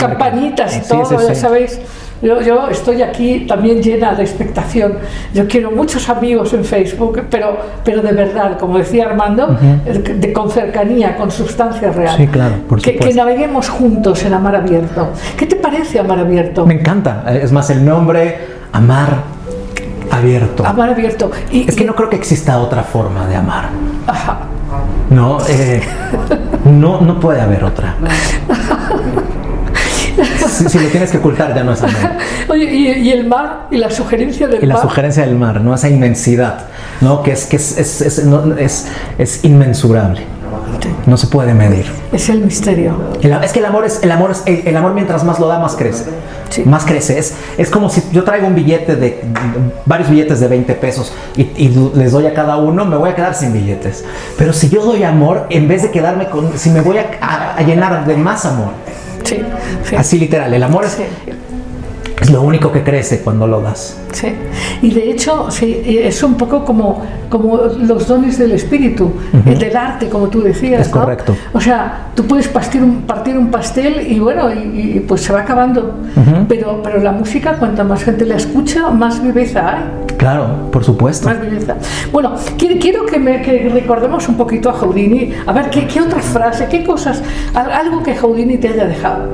[0.66, 1.80] y Sí, todo, sí, ya sabéis.
[2.22, 4.94] Yo, yo estoy aquí también llena de expectación.
[5.34, 10.32] Yo quiero muchos amigos en Facebook, pero, pero de verdad, como decía Armando, eh, de,
[10.32, 12.16] con cercanía, con sustancia real.
[12.16, 15.08] Sí, claro, por que, que naveguemos juntos en Amar Abierto.
[15.36, 16.64] ¿Qué te parece Amar Abierto?
[16.64, 17.24] Me encanta.
[17.34, 18.38] Es más, el nombre,
[18.70, 19.08] amar
[20.12, 20.64] abierto.
[20.64, 21.28] Amar Abierto.
[21.50, 23.64] Y, Es que y- no creo que exista otra forma de amar.
[24.06, 24.38] Ajá.
[25.10, 25.82] No, eh,
[26.66, 27.96] no, no puede haber otra.
[30.48, 31.94] Si, si lo tienes que ocultar, ya no es amor.
[32.48, 34.82] Oye, y, y el mar, y la sugerencia del Y la mar.
[34.82, 35.74] sugerencia del mar, ¿no?
[35.74, 36.66] Esa inmensidad,
[37.00, 37.22] ¿no?
[37.22, 38.86] Que es, que es, es, es- no, es-
[39.18, 40.22] es inmensurable.
[41.06, 41.86] No se puede medir.
[42.12, 42.94] Es el misterio.
[43.22, 45.46] El- es que el amor es el amor es el, el amor mientras más lo
[45.48, 46.04] da más crece
[46.50, 46.64] Sí.
[46.66, 49.22] más crece es, es como si yo traigo un billete de
[49.86, 53.14] varios billetes de 20 pesos y, y les doy a cada uno me voy a
[53.14, 54.04] quedar sin billetes
[54.36, 57.54] pero si yo doy amor en vez de quedarme con si me voy a, a-
[57.56, 58.68] a llenar de más amor
[59.24, 59.40] Sí,
[59.88, 59.96] sí.
[59.96, 60.98] así literal el amor es.
[62.22, 64.28] Es lo único que crece cuando lo das Sí,
[64.82, 69.10] y de hecho sí, es un poco como, como los dones del espíritu,
[69.46, 70.82] el del arte, como tú decías.
[70.88, 71.00] Es ¿no?
[71.00, 71.34] correcto.
[71.54, 74.58] O sea, tú puedes partir un, partir un pastel y bueno, y,
[74.96, 75.94] y, pues se va acabando.
[76.48, 79.82] pero, pero la música, cuanta más gente la escucha, más viveza hay.
[80.18, 81.76] claro por supuesto Más belleza.
[82.12, 85.32] Bueno, quiero, quiero que, me, que recordemos un poquito a Houdini.
[85.46, 87.22] A ver, ¿qué, qué otra frase, qué cosas,
[87.54, 89.30] al- algo que Houdini te haya dejado?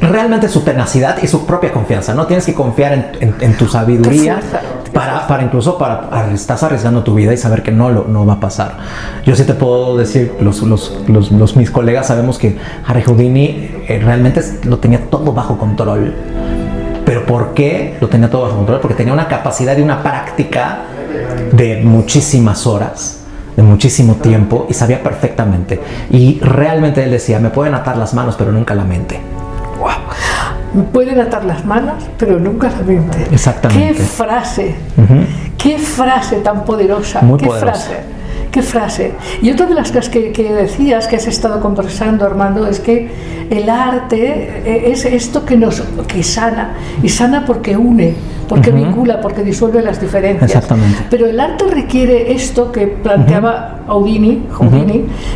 [0.00, 2.01] realmente su tenacidad y su propia confianza.
[2.14, 4.40] No tienes que confiar en, en- en tu sabiduría
[4.92, 8.34] para, para incluso para estás arriesgando tu vida y saber que no lo no va
[8.34, 8.76] a pasar.
[9.24, 13.70] Yo sí te puedo decir, los, los, los- los- mis colegas sabemos que Harry Houdini
[13.88, 16.14] eh, realmente lo tenía todo bajo control.
[17.04, 18.80] Pero ¿por qué lo tenía todo bajo control?
[18.80, 20.80] Porque tenía una capacidad y una práctica
[21.52, 23.20] de muchísimas horas,
[23.56, 25.80] de muchísimo tiempo y sabía perfectamente.
[26.10, 29.20] Y realmente él decía, me pueden atar las manos, pero nunca la mente.
[29.80, 30.41] Me
[30.92, 33.26] pueden atar las manos, pero nunca la mente.
[33.30, 33.94] Exactamente.
[33.94, 34.74] Qué frase,
[35.58, 37.20] qué frase tan poderosa.
[37.22, 37.72] Muy qué poderosa.
[37.72, 37.96] frase,
[38.50, 39.12] qué frase.
[39.42, 43.10] Y otra de las cosas que, que decías, que has estado conversando, Armando, es que
[43.50, 46.74] el arte eh, es esto que nos que sana.
[47.02, 48.14] Y sana porque une,
[48.48, 50.50] porque vincula, porque disuelve las diferencias.
[50.50, 51.04] Exactamente.
[51.10, 54.42] Pero el arte requiere esto que planteaba Houdini,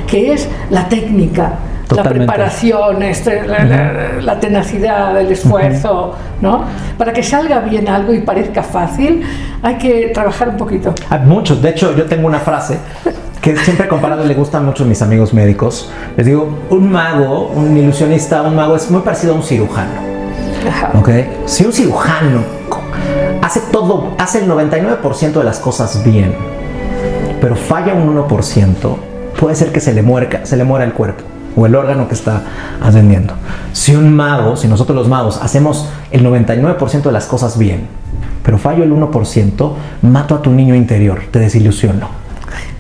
[0.06, 1.58] que es la técnica.
[1.88, 2.26] La Totalmente.
[2.26, 6.64] preparación, este, la, la- la tenacidad, el esfuerzo, ¿no?
[6.98, 9.22] Para que salga bien algo y parezca fácil,
[9.62, 10.92] hay que trabajar un poquito.
[11.10, 11.62] Hay muchos.
[11.62, 12.78] De hecho, yo tengo una frase
[13.40, 15.88] que siempre he comparado y le gusta mucho a mis amigos médicos.
[16.16, 19.92] Les digo, un mago, un ilusionista, un mago es muy parecido a un cirujano.
[20.68, 20.90] Ajá.
[20.98, 21.08] ¿Ok?
[21.44, 22.40] Si un cirujano
[23.42, 26.34] hace todo, hace el 99% de las cosas bien,
[27.40, 28.96] pero falla un 1%,
[29.38, 31.22] puede ser que se le muera, se le muera el cuerpo
[31.56, 32.42] o el órgano que está
[32.82, 33.34] atendiendo.
[33.72, 37.88] Si un mago, si nosotros los magos hacemos el 99% de las cosas bien,
[38.42, 42.08] pero fallo el 1%, mato a tu niño interior, te desilusiono.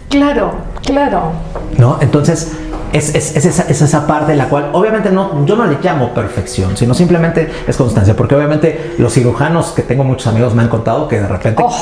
[0.08, 0.52] Claro,
[0.84, 1.32] claro.
[1.78, 1.98] ¿no?
[2.00, 2.52] Entonces,
[2.92, 5.78] es, es- es esa, es esa parte en la cual, obviamente, no, yo no le
[5.82, 10.62] llamo perfección, sino simplemente es constancia, porque obviamente los cirujanos que tengo muchos amigos me
[10.62, 11.74] han contado que de repente Oh.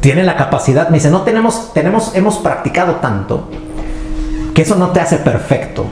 [0.00, 3.48] tienen la capacidad, me dicen, no tenemos, tenemos, hemos practicado tanto
[4.54, 5.84] que eso no te hace perfecto,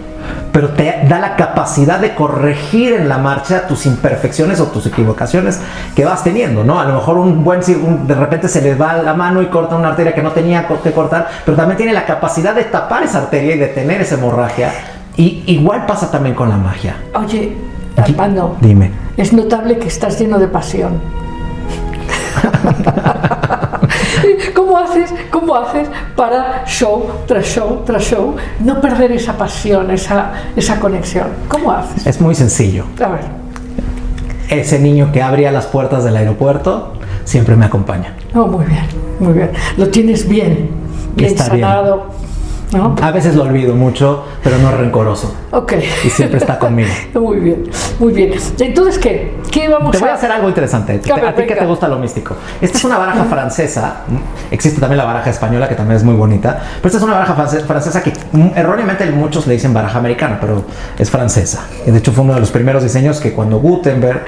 [0.52, 5.60] pero te da la capacidad de corregir en la marcha tus imperfecciones o tus equivocaciones
[5.94, 6.80] que vas teniendo, ¿no?
[6.80, 9.88] A lo mejor un buen de repente se le va la mano y corta una
[9.88, 13.54] arteria que no tenía que cortar, pero también tiene la capacidad de tapar esa arteria
[13.54, 14.72] y detener esa hemorragia.
[15.16, 16.96] Y igual pasa también con la magia.
[17.14, 17.56] Oye,
[17.96, 18.90] Armando, dime.
[19.16, 21.00] Es notable que estás lleno de pasión.
[24.54, 30.32] ¿Cómo haces, ¿Cómo haces para show tras show tras show no perder esa pasión, esa,
[30.54, 31.28] esa conexión?
[31.48, 32.06] ¿Cómo haces?
[32.06, 32.84] Es muy sencillo.
[33.02, 33.20] A ver.
[34.48, 36.92] Ese niño que abría las puertas del aeropuerto
[37.24, 38.14] siempre me acompaña.
[38.34, 38.84] Oh, muy bien,
[39.18, 39.50] muy bien.
[39.76, 40.70] Lo tienes bien,
[41.16, 42.06] bien sanado.
[42.72, 45.34] A veces lo olvido mucho, pero no es rencoroso.
[45.52, 45.74] Ok.
[46.04, 46.88] Y siempre está conmigo.
[47.14, 47.64] muy bien,
[48.00, 48.32] muy bien.
[48.58, 49.36] Entonces, ¿qué?
[49.52, 49.92] ¿Qué vamos a...?
[49.92, 50.92] Te voy a hacer algo interesante.
[50.94, 52.34] a, ti que te gusta lo místico.
[52.60, 53.98] Esta es una baraja francesa.
[54.50, 56.60] Existe también la baraja española, que también es muy bonita.
[56.76, 60.64] Pero esta es una baraja francesa que mm, erróneamente muchos le dicen baraja americana, pero
[60.98, 61.68] es francesa.
[61.86, 64.24] Y de hecho fue uno de los primeros diseños que cuando Gutenberg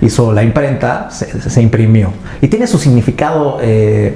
[0.00, 2.12] hizo la imprenta, se, imprimió.
[2.40, 3.58] Y tiene su significado...
[3.60, 4.14] Eh,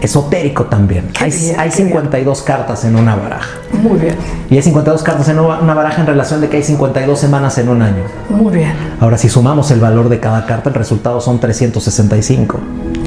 [0.00, 1.10] esotérico también.
[1.20, 3.48] hay, hay 52 cartas en una baraja.
[3.72, 4.16] Muy bien.
[4.50, 7.68] Y hay 52 cartas en una baraja en relación de que hay 52 semanas en
[7.68, 8.04] un año.
[8.28, 8.72] Muy bien.
[9.00, 12.58] Ahora, si sumamos el valor de cada carta, el resultado son 365.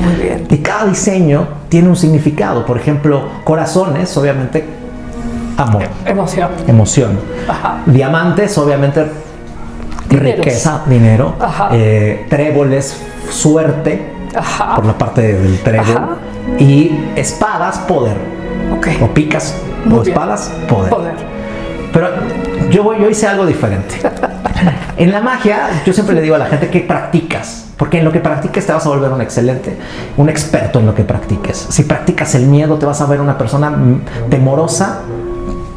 [0.02, 0.48] Muy bien.
[0.50, 2.66] Y cada diseño tiene un significado.
[2.66, 4.66] Por ejemplo, corazones, obviamente,
[5.58, 5.84] amor.
[6.06, 6.50] Emoción.
[6.68, 7.20] Emoción.
[7.86, 9.06] Diamantes, obviamente,
[10.10, 11.36] riqueza, dinero.
[11.72, 12.98] Eh, tréboles,
[13.30, 14.19] suerte.
[14.76, 16.18] Por la parte del trébol
[16.58, 18.18] y espadas, poder.
[19.02, 19.56] O picas
[19.92, 21.16] o espadas, poder.
[21.92, 22.10] Pero
[22.70, 23.96] yo, yo hice algo diferente.
[24.98, 27.66] en la magia, yo siempre le digo a la gente que practicas.
[27.78, 29.78] Porque en lo que practiques te vas a volver un excelente,
[30.18, 31.68] un experto en lo que practiques.
[31.70, 33.74] Si practicas el miedo, te vas a ver una persona
[34.30, 35.00] temorosa,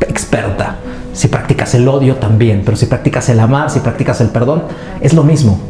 [0.08, 0.78] experta.
[1.12, 4.64] Si practicas el odio también, pero si practicas el amar, si practicas el perdón,
[5.00, 5.60] es lo mismo.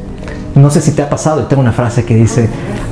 [0.55, 2.49] No sé si te ha pasado, y tengo una frase que dice,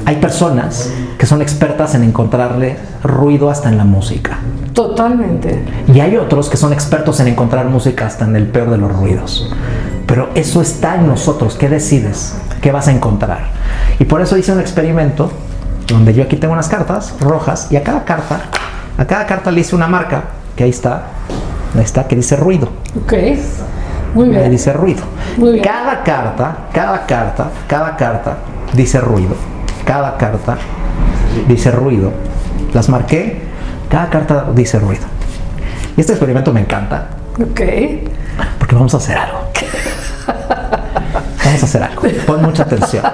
[0.06, 4.38] hay personas que son expertas en encontrarle ruido hasta en la música.
[4.72, 5.62] Totalmente.
[5.92, 8.90] Y hay otros que son expertos en encontrar música hasta en el peor de los
[8.90, 9.52] ruidos.
[10.06, 11.54] Pero eso está en nosotros.
[11.56, 12.34] ¿Qué decides?
[12.62, 13.48] ¿Qué vas a encontrar?
[13.98, 15.30] Y por eso hice un experimento
[15.86, 18.40] donde yo aquí tengo unas cartas rojas y a cada carta,
[18.96, 20.24] a cada carta le hice una marca,
[20.56, 21.02] que ahí está,
[21.76, 22.70] ahí está, que dice ruido.
[23.04, 23.12] Ok.
[24.14, 24.50] Muy bien.
[24.50, 25.02] dice ruido.
[25.62, 28.36] Cada carta, cada carta, cada carta
[28.72, 29.34] dice ruido.
[29.84, 30.56] Cada carta
[31.48, 32.12] dice ruido.
[32.72, 33.40] Las marqué,
[33.88, 35.04] cada carta dice ruido.
[35.96, 37.08] Y este experimento me encanta.
[37.40, 37.60] Ok.
[38.58, 39.38] Porque vamos a hacer algo.
[41.44, 42.02] Vamos a hacer algo.
[42.26, 43.04] Pon mucha atención.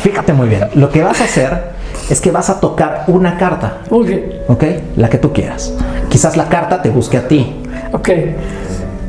[0.00, 0.68] Fíjate muy bien.
[0.74, 1.72] Lo que vas a hacer
[2.10, 3.78] es que vas a tocar una carta.
[3.90, 4.32] Muy bien.
[4.48, 4.64] ¿Ok?
[4.96, 5.72] La que tú quieras.
[6.10, 7.62] Quizás la carta te busque a ti.
[7.92, 8.08] Ok.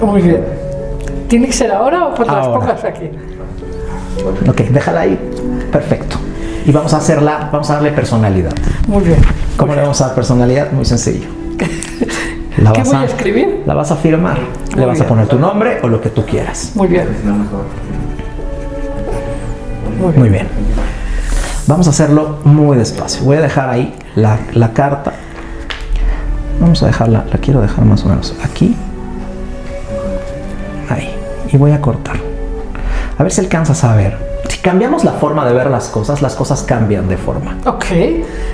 [0.01, 0.64] Muy bien.
[1.27, 3.09] ¿Tiene que ser ahora o pues las pongas aquí?
[4.47, 5.19] Ok, déjala ahí.
[5.71, 6.17] Perfecto.
[6.65, 8.51] Y vamos a hacerla, vamos a darle personalidad.
[8.87, 9.21] Muy bien.
[9.57, 10.71] ¿Cómo le vamos a dar personalidad?
[10.71, 11.27] Muy sencillo.
[12.57, 13.63] La ¿Qué voy a, escribir?
[13.65, 14.39] La vas a firmar.
[14.77, 16.71] le vas a poner tu nombre o lo que tú quieras.
[16.75, 17.09] Muy bien.
[20.15, 20.47] Muy bien.
[21.67, 23.25] Vamos a hacerlo muy despacio.
[23.25, 25.11] Voy a dejar ahí la, la carta.
[26.61, 28.77] Vamos a dejarla, la quiero dejar más o menos aquí
[31.51, 32.17] y voy a cortar.
[33.17, 34.35] A ver si alcanzas a ver.
[34.49, 37.57] Si cambiamos la forma de ver las cosas, las cosas cambian de forma.
[37.65, 37.85] Ok.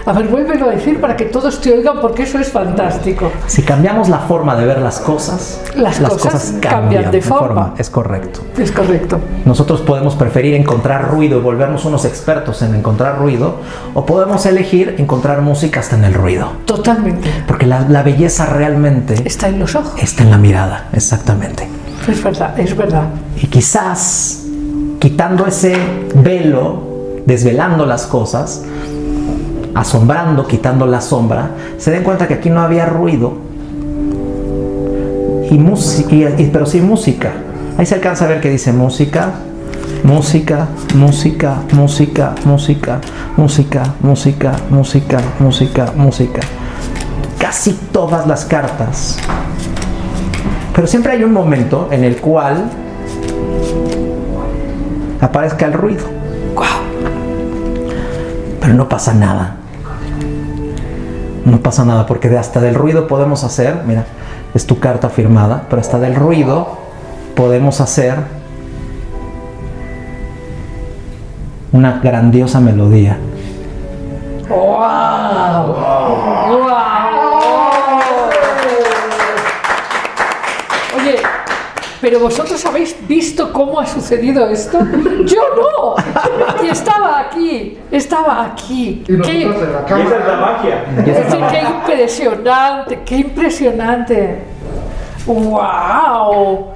[0.05, 3.31] A ver, vuélvelo a decir para que todos te oigan porque eso es fantástico.
[3.47, 7.73] Si cambiamos la forma de ver las cosas, las, cosas, cambian, de, forma.
[7.77, 8.41] Es correcto.
[8.57, 9.19] Es correcto.
[9.45, 13.55] Nosotros podemos preferir encontrar ruido y volvernos unos expertos en encontrar ruido,
[13.93, 16.51] o podemos elegir encontrar música hasta en el ruido.
[16.65, 17.29] Totalmente.
[17.47, 20.01] Porque la, la belleza realmente está en los ojos.
[20.01, 21.80] Está en la mirada, exactamente.
[22.07, 23.05] Es verdad, es verdad.
[23.41, 24.45] Y quizás
[24.99, 25.75] quitando ese
[26.15, 26.81] velo,
[27.25, 28.63] desvelando las cosas,
[29.73, 33.33] asombrando, quitando la sombra, se den cuenta que aquí no había ruido,
[35.49, 37.31] y, y pero sí música.
[37.77, 39.31] Ahí se alcanza a ver que dice música,
[40.03, 43.01] música, música, música, música,
[43.37, 46.39] música, música, música, música, música.
[47.37, 49.17] Casi todas las cartas
[50.73, 52.69] pero siempre hay un momento en el cual
[55.19, 56.05] aparezca el ruido.
[58.59, 59.55] Pero no pasa nada.
[61.45, 64.05] No pasa nada porque hasta del ruido podemos hacer, mira,
[64.53, 66.77] es tu carta firmada, pero hasta del ruido
[67.35, 68.15] podemos hacer
[71.71, 73.17] una grandiosa melodía.
[74.49, 75.75] ¡Wow!
[76.49, 77.40] ¡Wow!
[82.01, 84.79] Pero vosotros habéis visto cómo ha sucedido esto.
[85.25, 86.65] Yo no.
[86.65, 89.03] Y estaba aquí, estaba aquí.
[89.07, 89.85] Y Qué, la.
[89.85, 90.85] Esa es la magia.
[91.05, 94.39] Es la qué impresionante, qué impresionante.
[95.27, 96.71] ¡Wow!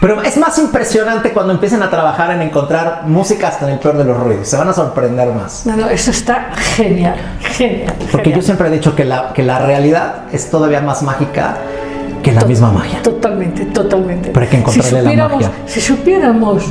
[0.00, 3.96] Pero es más impresionante cuando empiecen a trabajar en encontrar música hasta en el peor
[3.96, 4.46] de los ruidos.
[4.46, 5.64] Se van a sorprender más.
[5.64, 7.94] No, no, eso está genial, genial.
[7.98, 8.40] Porque genial.
[8.40, 11.56] yo siempre he dicho que la, que la realidad es todavía más mágica
[12.24, 13.00] que la misma magia.
[13.02, 14.30] Totalmente, totalmente.
[14.32, 15.50] Pero hay que encontrarle si la magia.
[15.66, 16.64] Si supiéramos,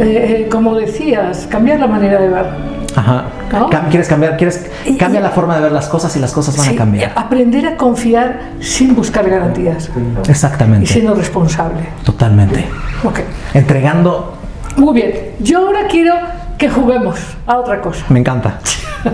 [0.00, 2.46] eh, eh, como decías, cambiar la manera de ver.
[2.94, 3.24] Ajá.
[3.90, 4.36] ¿Quieres cambiar?
[4.36, 6.74] ¿Quieres Y- cambia y- la forma de ver las cosas y las cosas van Sí,
[6.74, 7.12] a cambiar?
[7.16, 9.90] aprender a confiar sin buscar garantías
[10.26, 10.86] y Exactamente.
[10.86, 11.80] siendo responsable.
[12.04, 12.66] Totalmente.
[13.04, 13.20] Ok.
[13.54, 14.34] Entregando,
[14.76, 15.12] Muy bien.
[15.40, 16.14] Yo ahora quiero
[16.58, 18.04] que juguemos a otra cosa.
[18.08, 18.58] me encanta.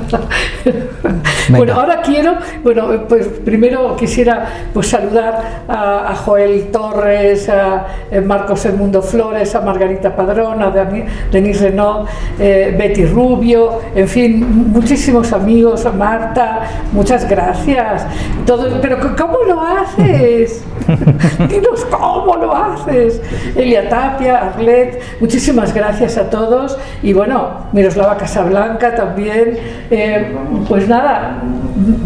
[1.51, 8.23] Bueno, ahora quiero, bueno, pues primero quisiera pues saludar a, a Joel Torres, a, eh,
[8.23, 12.07] Marcos El Mundo Flores, a Margarita Padrón, a Denise Renaud,
[12.39, 18.07] eh, Betty Rubio, en fin, muchísimos amigos, a Marta, muchas gracias.
[18.47, 20.65] Todo, pero ¿cómo lo haces?
[21.49, 23.21] Dinos cómo lo haces.
[23.55, 26.79] Elia Tapia, Arlet, muchísimas gracias a todos.
[27.03, 27.34] Y bueno,
[27.73, 29.59] Miroslava Casablanca también.
[29.91, 30.35] Eh,
[30.69, 31.43] pues nada,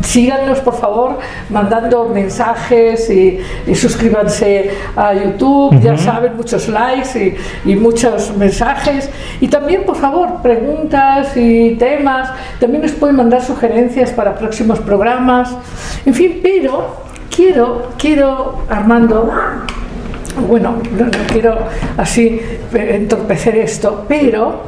[0.03, 1.19] síganos por favor
[1.51, 5.81] mandando mensajes y, y suscríbanse a YouTube.
[5.81, 9.11] Ya saben, muchos likes y, y muchos mensajes.
[9.41, 12.31] Y también, por favor, preguntas y temas.
[12.61, 15.55] También nos pueden mandar sugerencias para próximos programas.
[16.05, 16.97] En fin, pero
[17.35, 19.31] quiero, quiero, Armando,
[20.49, 21.59] bueno, no, no quiero
[21.97, 22.41] así
[22.73, 24.63] entorpecer esto, pero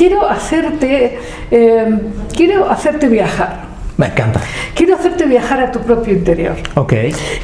[0.00, 1.18] quiero hacerte,
[1.50, 1.98] eh,
[2.34, 3.64] quiero hacerte viajar.
[3.98, 4.40] Me encanta.
[4.74, 6.54] Quiero hacerte viajar a tu propio interior.
[6.74, 6.94] Ok.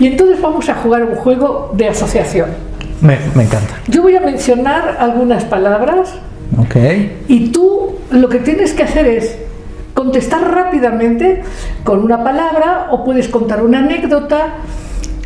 [0.01, 2.49] Y entonces vamos a jugar un juego de asociación.
[3.03, 3.75] Me, me encanta.
[3.89, 6.15] Yo voy a mencionar algunas palabras
[6.59, 6.77] Ok.
[7.29, 9.37] y tú lo que tienes que hacer es
[9.93, 11.43] contestar rápidamente
[11.85, 14.55] con una palabra o puedes contar una anécdota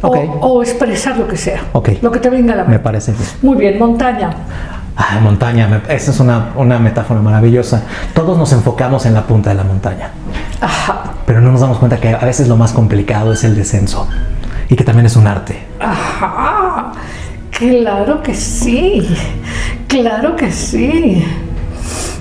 [0.02, 0.18] o- Ok.
[0.40, 1.60] o, expresar lo que sea.
[1.74, 1.90] Ok.
[2.02, 2.82] Lo que te venga a la Me mente.
[2.82, 3.24] parece bien.
[3.42, 4.30] Muy bien, montaña.
[5.03, 7.84] Ah, montaña, esa es una, una metáfora maravillosa.
[8.14, 10.11] Todos nos enfocamos en la punta de la montaña,
[10.61, 11.05] Ajá.
[11.24, 14.07] pero no nos damos cuenta que a veces lo más complicado es el descenso
[14.68, 15.64] y que también es un arte.
[15.80, 16.92] Ajá.
[17.51, 19.09] Claro que sí.
[19.88, 21.24] Claro que sí.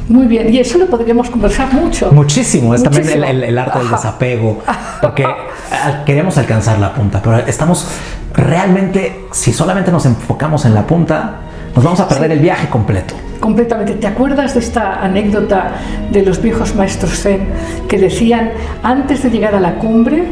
[0.08, 0.52] Muy bien.
[0.54, 2.12] Y eso lo podríamos conversar mucho.
[2.14, 3.44] Muchísimo, es también el, Muchísimo.
[3.44, 4.62] el- el arte del desapego,
[5.02, 7.88] porque ah, queremos alcanzar la punta, pero estamos
[8.34, 11.36] realmente, si solamente nos enfocamos en la punta,
[11.80, 13.14] nos vamos a perder el viaje completo.
[13.40, 13.94] Completamente.
[13.94, 15.72] ¿Te acuerdas de esta anécdota
[16.12, 17.48] de los viejos maestros zen
[17.88, 18.52] que decían,
[18.84, 20.26] antes de llegar a la cumbre,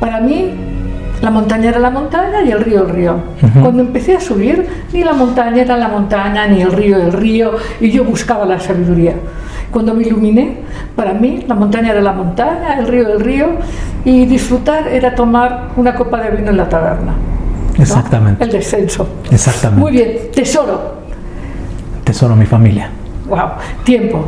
[0.00, 0.50] para mí
[1.22, 3.18] la montaña era la montaña y el río el río.
[3.62, 7.52] Cuando empecé a subir, ni la montaña era la montaña, ni el río el río,
[7.80, 9.14] y yo buscaba la sabiduría.
[9.70, 10.56] Cuando me iluminé,
[10.96, 13.46] para mí la montaña era la montaña, el río el río,
[14.04, 17.14] y disfrutar era tomar una copa de vino en la taberna.
[17.76, 17.82] ¿No?
[17.82, 18.44] Exactamente.
[18.44, 19.08] El descenso.
[19.30, 19.80] Exactamente.
[19.80, 20.18] Muy bien.
[20.34, 20.94] Tesoro.
[22.04, 22.90] Tesoro, mi familia.
[23.28, 23.38] Wow.
[23.84, 24.24] Tiempo.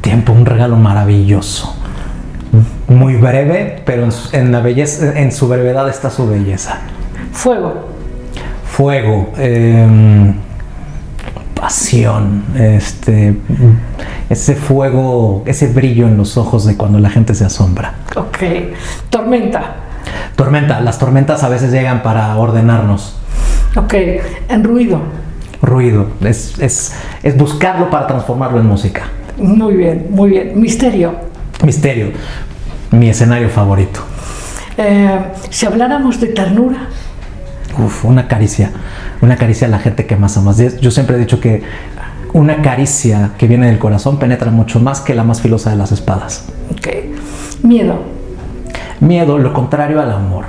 [0.00, 1.74] Tiempo, un regalo maravilloso.
[2.88, 6.78] Muy breve, pero en su, en la belleza, en su brevedad está su belleza.
[7.32, 7.86] Fuego.
[8.64, 10.34] Fuego, em,
[11.54, 13.36] pasión, este,
[14.28, 17.94] ese fuego, ese brillo en los ojos de cuando la gente se asombra.
[18.16, 18.38] Ok.
[19.10, 19.76] Tormenta.
[20.36, 23.16] Tormenta, las tormentas a veces llegan para ordenarnos.
[23.76, 23.94] Ok.
[24.48, 25.00] En ruido.
[25.62, 29.02] Ruido, es, es, es buscarlo para transformarlo en música.
[29.36, 30.58] Muy bien, muy bien.
[30.58, 31.14] Misterio.
[31.62, 32.12] Misterio,
[32.90, 34.00] mi escenario favorito.
[34.78, 35.18] Eh,
[35.50, 36.88] si habláramos de ternura.
[37.78, 38.70] Uf, una caricia,
[39.20, 40.56] una caricia a la gente que más amas.
[40.80, 41.62] Yo siempre he dicho que
[42.32, 45.92] una caricia que viene del corazón penetra mucho más que la más filosa de las
[45.92, 46.46] espadas.
[46.72, 46.88] Ok.
[47.62, 48.19] Miedo.
[49.00, 50.44] Miedo, lo contrario al amor.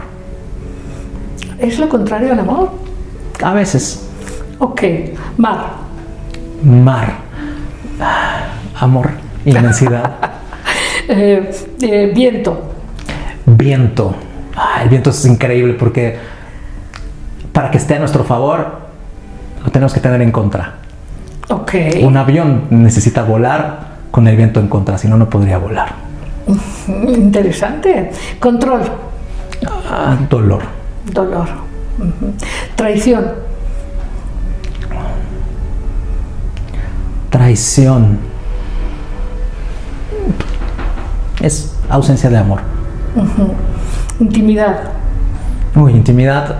[1.59, 2.71] ¿Es lo contrario al amor?
[3.43, 4.07] A veces,
[4.59, 4.83] Ok.
[5.37, 5.65] Mar.
[6.63, 7.13] mar,
[8.79, 9.09] amor,
[9.45, 10.11] inmensidad,
[11.07, 12.61] Eh, eh, viento.
[13.45, 14.15] viento.
[14.55, 16.17] Ah, el viento es increíble porque
[17.51, 18.79] para que esté a nuestro favor,
[19.65, 20.75] lo tenemos que tener en contra.
[21.49, 21.73] Ok.
[22.03, 23.79] Un avión necesita volar
[24.11, 25.93] con el viento en contra, si no, no podría volar.
[26.87, 28.11] Interesante.
[28.39, 28.81] Control.
[29.89, 30.61] Ah, dolor.
[31.11, 31.47] Dolor.
[32.75, 33.25] Traición.
[37.29, 38.17] Traición.
[41.41, 42.61] Es ausencia de amor.
[44.19, 44.91] Intimidad.
[45.75, 46.57] Uy, intimidad.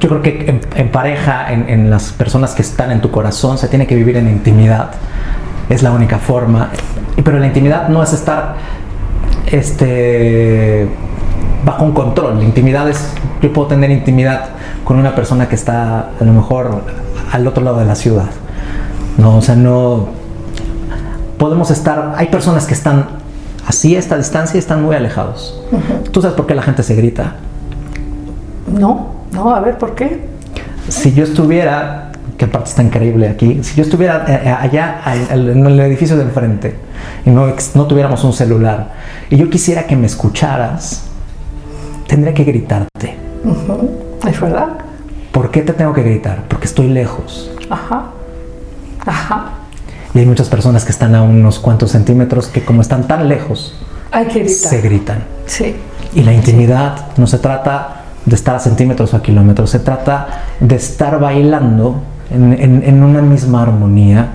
[0.00, 3.58] Yo creo que en, en pareja, en, en las personas que están en tu corazón,
[3.58, 4.92] se tiene que vivir en intimidad.
[5.68, 6.70] Es la única forma.
[7.22, 8.56] Pero la intimidad no es estar
[9.46, 10.86] este,
[11.64, 12.38] bajo un control.
[12.38, 13.12] La intimidad es,
[13.42, 14.50] yo puedo tener intimidad
[14.84, 16.82] con una persona que está a lo mejor
[17.32, 18.30] al otro lado de la ciudad.
[19.18, 20.08] No, o sea, no
[21.38, 23.06] podemos estar, hay personas que están
[23.66, 25.60] así a esta distancia y están muy alejados.
[26.12, 27.34] ¿Tú sabes por qué la gente se grita?
[28.66, 30.28] No, no, a ver, ¿por qué?
[30.88, 32.05] Si yo estuviera,
[32.36, 35.80] que aparte está increíble aquí, si yo estuviera eh, eh, allá al- al- en el
[35.80, 36.76] edificio de enfrente
[37.24, 38.92] y no, no tuviéramos un celular
[39.30, 41.04] y yo quisiera que me escucharas,
[42.06, 43.16] tendría que gritarte.
[44.28, 44.68] ¿Es verdad?
[45.32, 46.44] ¿Por qué te tengo que gritar?
[46.48, 47.50] Porque estoy lejos.
[47.70, 48.06] Ajá.
[49.04, 49.50] Ajá.
[50.14, 53.78] Y hay muchas personas que están a unos cuantos centímetros que como están tan lejos,
[54.12, 54.70] Hay que gritar.
[54.70, 55.24] se gritan.
[55.46, 55.76] Sí.
[56.14, 60.26] Y la intimidad no se trata de estar a centímetros o a kilómetros, se trata
[60.58, 64.28] de estar bailando en, en- en una misma armonía,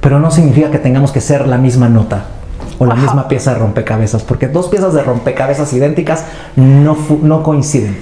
[0.00, 2.24] pero no significa que tengamos que ser la misma nota
[2.78, 3.02] o la Ajá.
[3.02, 6.24] misma pieza de rompecabezas, porque dos piezas de rompecabezas idénticas
[6.56, 7.96] no, no coinciden.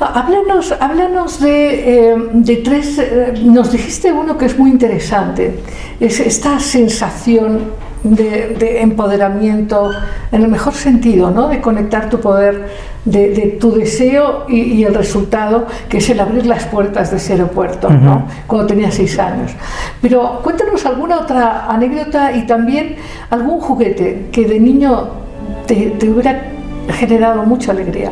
[0.00, 2.98] Háblanos, háblanos de, eh, de tres.
[2.98, 5.60] eh, nos dijiste uno que es muy interesante:
[6.00, 7.60] es esta sensación
[8.02, 9.90] de, de empoderamiento,
[10.30, 11.48] en el mejor sentido, ¿no?
[11.48, 12.68] De conectar tu poder,
[13.04, 17.18] de, de tu deseo y, y el resultado, que es el abrir las puertas de
[17.18, 18.26] ese aeropuerto, ¿no?
[18.46, 19.52] Cuando tenías seis años.
[20.00, 22.96] Pero cuéntanos alguna otra anécdota y también
[23.30, 25.10] algún juguete que de niño
[25.66, 26.42] te, te hubiera
[26.90, 28.10] generado mucha alegría.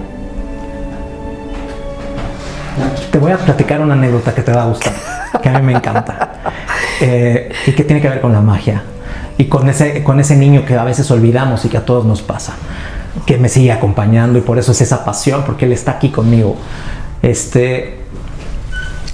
[3.11, 4.93] Te voy a platicar una anécdota que te va a gustar,
[5.43, 6.33] que a mí me encanta,
[7.01, 8.83] eh, y que tiene que ver con la magia,
[9.41, 12.21] y con ese, con ese niño que a veces olvidamos y que a todos nos
[12.21, 12.57] pasa,
[13.25, 16.57] que me sigue acompañando y por eso es esa pasión, porque él está aquí conmigo.
[17.23, 18.01] Este,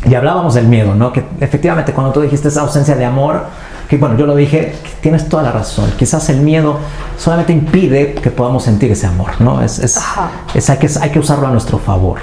[0.04, 1.12] y hablábamos del miedo, ¿no?
[1.12, 3.44] Que efectivamente cuando tú dijiste esa ausencia de amor,
[3.89, 5.91] que bueno, yo lo dije, tienes toda la razón.
[5.99, 6.78] Quizás el miedo
[7.16, 9.62] solamente impide que podamos sentir ese amor, ¿no?
[9.62, 10.01] Es, es,
[10.55, 12.18] es- hay, que, hay que usarlo a nuestro favor.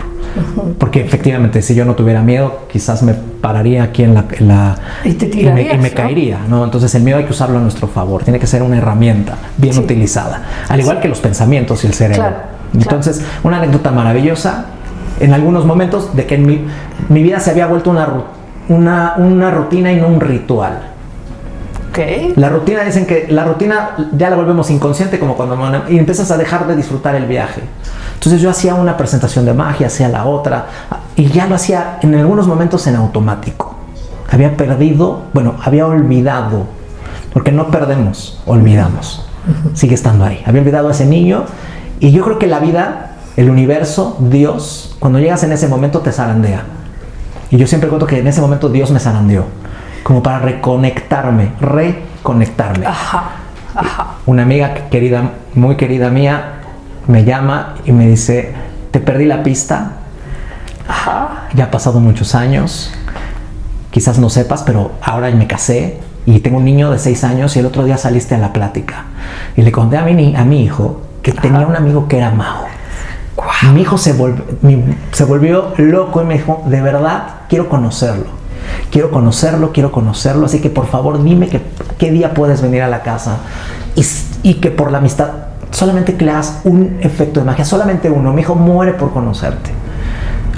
[0.80, 4.26] Porque efectivamente, si yo no tuviera miedo, quizás me pararía aquí en la...
[4.32, 5.95] en la- Y te me, tirarías, y me ¿no?
[5.95, 6.64] caería, ¿no?
[6.64, 8.24] Entonces el miedo hay que usarlo a nuestro favor.
[8.24, 9.80] Tiene que ser una herramienta bien Sí.
[9.82, 10.41] utilizada.
[10.70, 12.24] Al igual que los pensamientos y el cerebro.
[12.24, 12.36] Claro,
[12.74, 14.66] Entonces, una anécdota maravillosa
[15.20, 16.66] en algunos momentos de que en mi,
[17.09, 18.09] mi vida se había vuelto una,
[18.70, 20.80] una, una rutina y no un ritual.
[21.93, 22.37] Ok.
[22.37, 26.37] La rutina, dicen que la rutina ya la volvemos inconsciente como cuando y empiezas a
[26.37, 27.61] dejar de disfrutar el viaje.
[28.15, 30.65] Entonces yo hacía una presentación de magia, hacía la otra
[31.15, 33.75] y ya lo hacía en algunos momentos en automático.
[34.31, 36.63] Había perdido, bueno, había olvidado,
[37.31, 39.27] porque no perdemos, olvidamos.
[39.75, 40.41] Sigue estando ahí.
[40.47, 41.43] Había olvidado a ese niño
[41.99, 46.11] y yo creo que la vida, el universo, Dios, cuando llegas en ese momento te
[46.11, 46.63] zarandea.
[47.51, 49.45] Y yo siempre cuento que en ese momento Dios me zarandeó,
[50.03, 52.85] como para reconectarme, reconectarme.
[52.85, 53.23] Ajá.
[53.75, 54.07] Ajá.
[54.25, 56.59] Una amiga querida, muy querida mía,
[57.07, 58.53] me llama y me dice,
[58.91, 59.93] te perdí la pista,
[60.87, 61.47] Ajá.
[61.53, 62.93] ya ha pasado muchos años,
[63.89, 67.59] quizás no sepas, pero ahora me casé y tengo un niño de seis años y
[67.59, 69.05] el otro día saliste a la plática.
[69.55, 72.67] Y le conté a mi, a mi hijo que tenía un amigo que era mago.
[73.73, 74.13] Mi hijo se,
[75.11, 78.42] se volvió loco y me dijo, de verdad, quiero conocerlo.
[78.91, 80.45] Quiero conocerlo, quiero conocerlo.
[80.45, 81.61] Así que por favor dime que,
[81.97, 83.38] qué día puedes venir a la casa.
[83.95, 84.05] Y,
[84.43, 85.30] y que por la amistad
[85.72, 88.32] solamente hagas un efecto de magia, solamente uno.
[88.34, 89.72] Mi hijo muere por conocerte.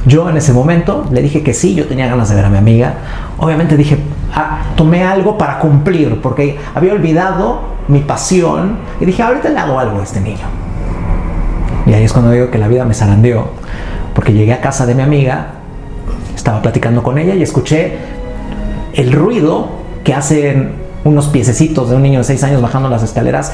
[0.05, 2.57] Yo en ese momento le dije que sí, yo tenía ganas de ver a mi
[2.57, 2.93] amiga.
[3.37, 3.97] Obviamente dije,
[4.33, 9.79] ah, tomé algo para cumplir, porque había olvidado mi pasión y dije, ahorita le hago
[9.79, 10.45] algo a este niño.
[11.87, 13.49] Y ahí es cuando digo que la vida me zarandeó,
[14.13, 15.54] porque llegué a casa de mi amiga,
[16.35, 17.97] estaba platicando con ella y escuché
[18.93, 19.69] el ruido
[20.03, 20.73] que hacen
[21.03, 23.51] unos piececitos de un niño de 6 años bajando las escaleras,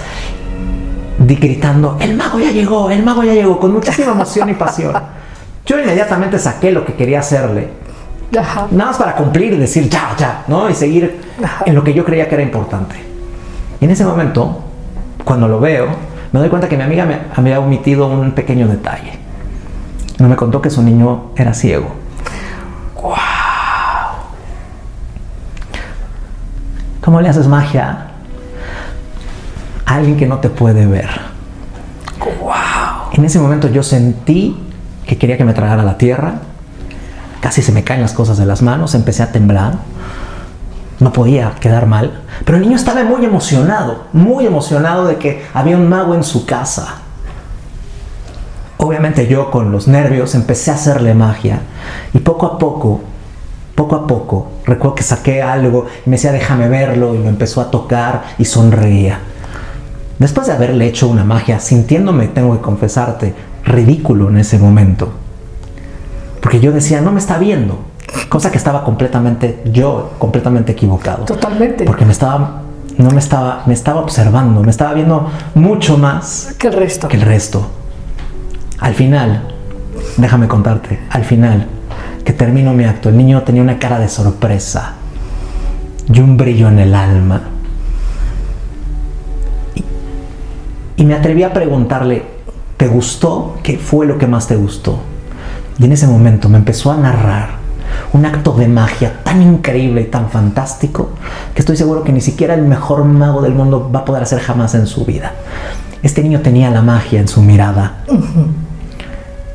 [1.20, 4.94] gritando, el mago ya llegó, el mago ya llegó, con muchísima emoción y pasión.
[5.66, 7.70] Yo inmediatamente saqué lo que quería hacerle,
[8.38, 8.68] Ajá.
[8.72, 10.70] nada más para cumplir y decir ya, ya, ¿no?
[10.70, 11.64] Y seguir Ajá.
[11.66, 12.96] en lo que yo creía que era importante.
[13.80, 14.64] Y en ese momento,
[15.24, 15.88] cuando lo veo,
[16.32, 19.20] me doy cuenta que mi amiga me había omitido un pequeño detalle.
[20.20, 22.01] No me contó que su niño era ciego.
[27.02, 28.12] ¿Cómo le haces magia
[29.86, 31.10] a alguien que no te puede ver?
[33.14, 34.56] En ese momento yo sentí
[35.06, 36.36] que quería que me tragara la tierra.
[37.42, 39.74] Casi se me caen las cosas de las manos, empecé a temblar.
[41.00, 42.22] No podía quedar mal.
[42.46, 46.46] Pero el niño estaba muy emocionado, muy emocionado de que había un mago en su
[46.46, 47.00] casa.
[48.78, 51.62] obviamente yo con los nervios empecé a hacerle magia
[52.14, 53.02] y poco a poco,
[53.82, 57.62] poco a poco, recuerdo que saqué algo y me decía déjame verlo y lo empezó
[57.62, 59.20] a tocar y sonreía.
[60.20, 63.34] Después de haberle hecho una magia, sintiéndome, tengo que confesarte,
[63.66, 65.10] ridículo en ese momento,
[66.42, 67.80] porque yo decía, no me está viendo,
[68.30, 71.26] cosa que estaba completamente, yo completamente equivocado.
[71.26, 71.84] Totalmente.
[71.86, 72.62] Porque me estaba,
[73.00, 77.08] no me estaba, me estaba observando, me estaba viendo mucho más Que el resto.
[77.08, 77.66] que el resto.
[78.80, 79.48] Al final,
[80.18, 81.68] déjame contarte, al final,
[82.24, 84.94] que termino mi acto, el niño tenía una cara de sorpresa
[86.12, 87.42] y un brillo en el alma.
[90.98, 92.24] Y, me atreví a preguntarle,
[92.78, 93.58] ¿te gustó?
[93.64, 95.00] ¿Qué fue lo que más te gustó?
[95.80, 97.62] Y en ese momento me empezó a narrar
[98.14, 101.10] un acto de magia tan increíble y tan fantástico
[101.54, 104.40] que estoy seguro que ni siquiera el mejor mago del mundo va a poder hacer
[104.40, 105.34] jamás en su vida.
[106.04, 108.04] Este niño tenía la magia en su mirada.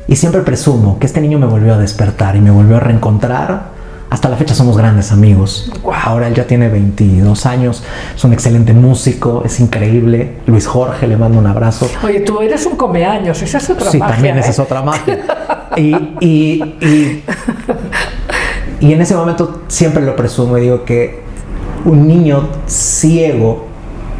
[0.07, 3.75] Y siempre presumo que este niño me volvió a despertar y me volvió a reencontrar.
[4.09, 5.69] Hasta la fecha somos grandes amigos.
[5.83, 5.93] Wow.
[6.01, 7.83] Ahora él ya tiene 22 años,
[8.15, 10.37] es un excelente músico, es increíble.
[10.45, 11.89] Luis Jorge, le mando un abrazo.
[12.05, 14.13] Oye, tú eres un comeaños, esa es otra Sí, magia.
[14.15, 14.51] también esa ¿eh?
[14.51, 15.19] es otra magia.
[15.75, 17.23] Y, y, y,
[18.79, 21.21] y en ese momento siempre lo presumo y digo que
[21.83, 23.65] un niño ciego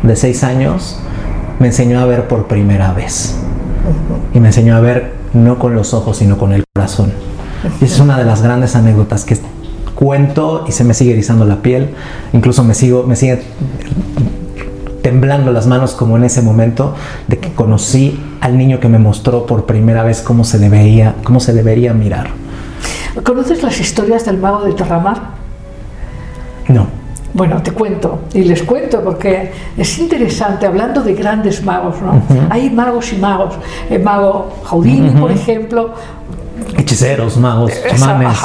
[0.04, 1.00] de 6 años
[1.60, 3.38] me enseñó a ver por primera vez.
[4.34, 7.12] Y me enseñó a ver no con los ojos, sino con el corazón.
[7.82, 9.38] Y esa es una de las grandes anécdotas que
[9.96, 11.96] cuento y se me sigue erizando la piel.
[12.34, 13.42] Incluso me sigo, me sigue
[15.02, 16.94] temblando las manos como en ese momento
[17.28, 21.40] de que conocí al niño que me mostró por primera vez cómo se debería, cómo
[21.40, 22.28] se debería mirar.
[23.24, 25.30] ¿Conoces las historias del mago de Terramar?
[26.68, 26.97] No.
[27.38, 32.20] Bueno, te cuento y les cuento porque es interesante, hablando de grandes magos, ¿no?
[32.50, 33.54] Hay magos y magos.
[33.92, 35.94] El mago Houdini, por ejemplo,
[36.78, 38.38] Hechiceros, magos, chamanes.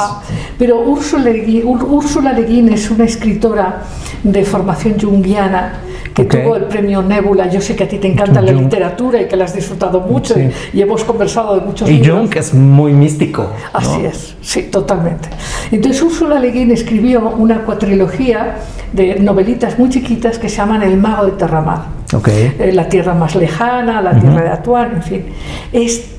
[0.57, 3.81] Pero Úrsula Le Guin, Úr- Úrsula Le Guin es una escritora
[4.23, 5.73] de formación junguiana
[6.13, 7.49] que tuvo el premio Nebula.
[7.49, 10.35] Yo sé que a ti te encanta la literatura y que la has disfrutado mucho
[10.35, 10.49] Sí.
[10.73, 12.19] y, y hemos conversado de muchos Y libros.
[12.19, 13.43] Jung es muy místico.
[13.43, 13.79] ¿no?
[13.79, 15.29] Así es, sí, totalmente.
[15.71, 18.57] Entonces Úrsula Le Guin escribió una cuatrilogía
[18.91, 22.03] de novelitas muy chiquitas que se llaman El mago de Terramar.
[22.27, 25.25] Eh, la tierra más lejana, la tierra de Atuán, en fin.
[25.71, 26.11] Es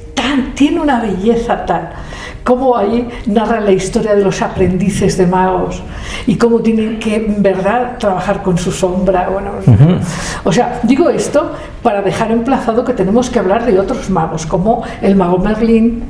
[0.54, 1.90] tiene una belleza tal,
[2.44, 5.82] como ahí narra la historia de los aprendices de magos
[6.26, 9.28] y cómo tienen que en verdad trabajar con su sombra.
[9.30, 9.50] Bueno,
[10.44, 14.82] O sea, digo esto para dejar emplazado que tenemos que hablar de otros magos, como
[15.00, 16.04] el mago Merlín,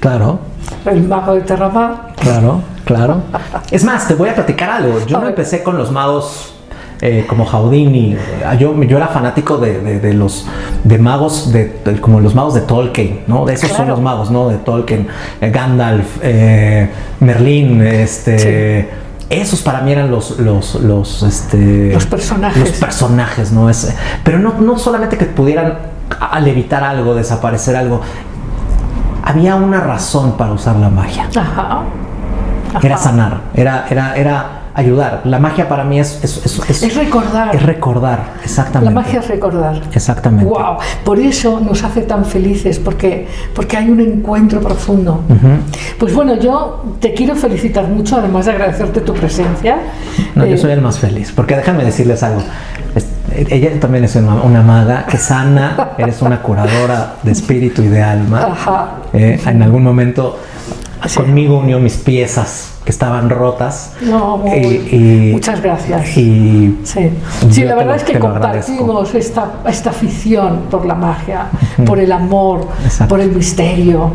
[0.00, 0.38] Claro,
[0.84, 2.12] el mago de Terramar.
[2.20, 3.22] claro, claro.
[3.70, 4.98] Es más, te voy a platicar algo.
[5.06, 5.30] Yo A no ver.
[5.30, 6.54] empecé con los magos
[7.00, 8.16] eh, como Houdini.
[8.58, 10.46] Yo, yo era fanático de, de- de los
[10.84, 13.44] de magos de, de- como los magos de Tolkien, ¿no?
[13.44, 14.48] De esos son los magos, ¿no?
[14.48, 15.08] De Tolkien,
[15.40, 16.90] eh, Gandalf, eh,
[17.20, 18.88] Merlín, este.
[19.28, 22.60] Esos para mí eran los, los, los, este, Los personajes.
[22.60, 23.68] Los personajes, ¿no?
[23.68, 23.92] Es,
[24.22, 25.78] pero no, no solamente que pudieran
[26.20, 28.00] al evitar algo, desaparecer algo.
[29.24, 31.28] Había una razón para usar la magia.
[31.36, 31.82] Ajá.
[32.82, 35.22] Era sanar, era, era, era ayudar.
[35.24, 37.54] La magia para mí es, es, es, es- Es recordar.
[37.56, 38.94] es recordar, exactamente.
[38.94, 39.80] La magia es recordar.
[39.92, 40.44] Exactamente.
[40.44, 45.22] Wow, por eso nos hace tan felices, porque, porque hay un encuentro profundo.
[45.98, 49.78] Pues bueno, yo te quiero felicitar mucho, además de agradecerte tu presencia.
[50.34, 52.42] No, yo Eh, soy el más feliz, porque déjame decirles algo.
[53.34, 58.02] Ella también es una, una maga que sana, eres una curadora de espíritu y de
[58.02, 58.48] alma.
[58.52, 58.88] Ajá.
[59.12, 60.38] Eh, en algún momento
[61.06, 61.16] Sí.
[61.16, 63.92] conmigo unió mis piezas que estaban rotas.
[64.02, 66.16] No, muy- Y- y- muchas gracias.
[66.16, 67.10] Y Sí,
[67.50, 71.46] sí la lo- verdad es que lo compartimos esta, esta afición por la magia,
[71.84, 73.08] por el amor, Exacto.
[73.14, 74.10] por el misterio,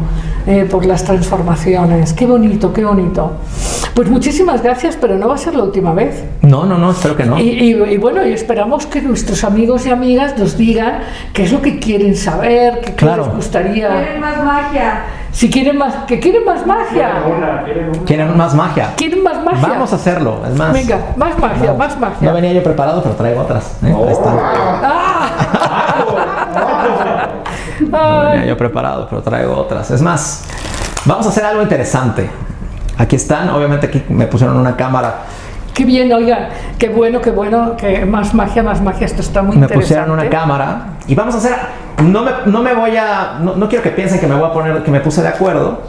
[0.48, 2.14] eh, por las transformaciones.
[2.14, 3.34] Qué bonito, qué bonito.
[3.94, 6.24] Pues muchísimas gracias, pero no va a ser la última vez.
[6.42, 7.40] no, no, no, espero que no.
[7.40, 11.00] Y, y- y bueno, y esperamos que nuestros amigos y amigas nos digan
[11.34, 13.26] qué es lo que quieren saber, qué, qué Claro.
[13.26, 13.90] les gustaría.
[13.90, 15.04] ¿Quieren más magia?
[15.34, 17.10] Si quieren más, que quieren más magia.
[18.06, 18.90] ¿Quieren más magia?
[18.98, 19.68] Quieren más magia.
[19.70, 20.74] Vamos a hacerlo, es más.
[20.74, 21.78] Venga, más magia, Vamos.
[21.78, 22.28] más magia.
[22.30, 23.78] No venía yo preparado, pero traigo otras.
[23.84, 23.94] ¿eh?
[23.96, 25.60] Ahí está.
[27.92, 29.92] No venía yo preparado, pero traigo otras.
[29.92, 30.46] Es más,
[31.06, 32.30] vamos a hacer algo interesante.
[32.98, 35.24] Aquí están, obviamente aquí me pusieron una cámara,
[35.74, 39.56] qué bien, oigan, qué bueno, qué bueno, que más magia, más magia, esto está muy
[39.56, 39.82] me interesante.
[39.82, 41.56] pusieron una cámara y vamos a hacer,
[42.04, 44.54] no me, no me voy a, no, no quiero que piensen que me voy a
[44.54, 45.82] poner, que me puse de acuerdo,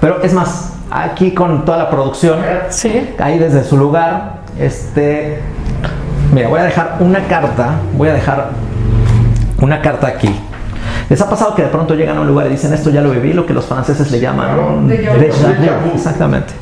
[0.00, 5.40] pero es más, aquí con toda la producción, Sí, ahí desde su lugar, este,
[6.32, 8.50] mira, voy a dejar una carta, voy a dejar
[9.60, 10.32] una carta aquí.
[11.08, 13.10] ¿Les ha pasado que de pronto llegan a un lugar y dicen esto ya lo
[13.10, 15.92] viví, lo que los franceses le llaman Déjà vu.
[15.94, 16.52] Exactamente.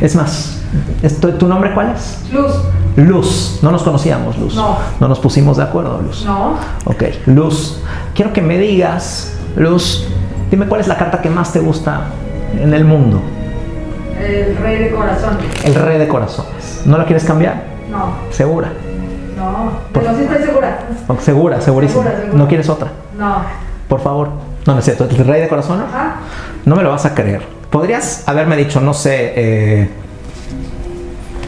[0.00, 0.60] Es más,
[1.02, 2.20] esto- ¿tu nombre cuál es?
[2.32, 2.52] Luz.
[2.96, 3.58] Luz.
[3.62, 4.54] No nos conocíamos, Luz.
[4.56, 4.76] No.
[4.98, 6.24] No nos pusimos de acuerdo, Luz.
[6.24, 6.54] No.
[6.84, 7.80] Ok, Luz.
[8.14, 10.06] Quiero que me digas, Luz,
[10.50, 12.06] dime cuál es la carta que más te gusta
[12.58, 13.20] en el mundo.
[14.18, 15.36] El rey de corazón.
[15.62, 16.82] El rey de corazones.
[16.86, 17.64] ¿No la quieres cambiar?
[17.90, 18.14] No.
[18.30, 18.72] Segura.
[19.36, 19.70] No.
[19.92, 20.78] Pero sí estoy segura.
[21.20, 22.02] Segura, segurísima.
[22.02, 22.38] Segura, segura.
[22.38, 22.88] ¿No quieres otra?
[23.16, 23.36] No.
[23.88, 24.30] Por favor.
[24.66, 25.04] No, no es cierto.
[25.08, 25.86] ¿El rey de corazones?
[25.88, 26.16] Ajá.
[26.64, 27.42] No me lo vas a creer.
[27.70, 29.90] Podrías haberme dicho, no sé, eh,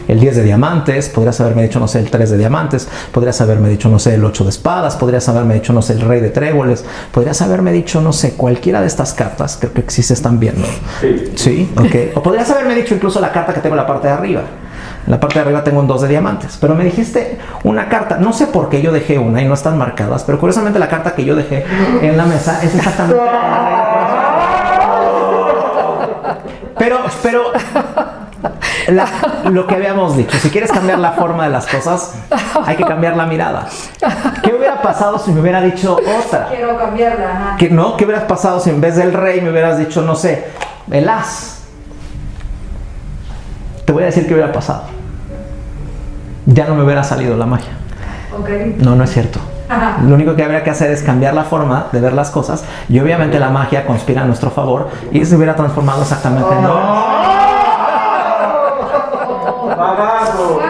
[0.09, 3.68] el 10 de diamantes, podrías haberme dicho, no sé, el 3 de diamantes, podrías haberme
[3.68, 6.30] dicho, no sé, el 8 de espadas, podrías haberme dicho, no sé, el rey de
[6.30, 10.66] tréboles, podrías haberme dicho, no sé, cualquiera de estas cartas, creo que existe, están viendo.
[11.01, 11.32] Sí.
[11.36, 12.16] Sí, ok.
[12.16, 14.43] O podrías haberme dicho incluso la carta que tengo en la parte de arriba.
[15.09, 18.18] En la parte de arriba tengo un 2 de diamantes, pero me dijiste una carta,
[18.20, 21.14] no sé por qué yo dejé una y no están marcadas, pero curiosamente la carta
[21.14, 21.64] que yo dejé
[22.02, 23.18] en la mesa es exactamente.
[26.78, 27.42] Pero, pero
[28.88, 29.06] la-
[29.50, 32.12] lo que habíamos dicho, si quieres cambiar la forma de las cosas,
[32.66, 33.66] hay que cambiar la mirada.
[34.42, 35.96] ¿Qué hubiera pasado si me hubiera dicho
[36.26, 36.48] otra?
[36.50, 37.56] Quiero cambiarla.
[37.59, 37.96] ¿Qué, no?
[37.96, 40.48] ¿Qué hubieras pasado si en vez del rey me hubieras dicho, no sé,
[40.90, 41.54] el as?
[43.86, 44.97] Te voy a decir qué hubiera pasado.
[46.51, 47.72] Ya no me hubiera salido la magia.
[48.34, 48.49] Ok.
[48.78, 49.38] No, no es cierto.
[49.68, 49.99] Ajá.
[50.03, 52.99] Lo único que habría que hacer es cambiar la forma de ver las cosas y
[53.01, 56.62] obviamente la magia conspira a nuestro favor y se hubiera transformado exactamente en
[59.76, 60.61] ¡Pagado!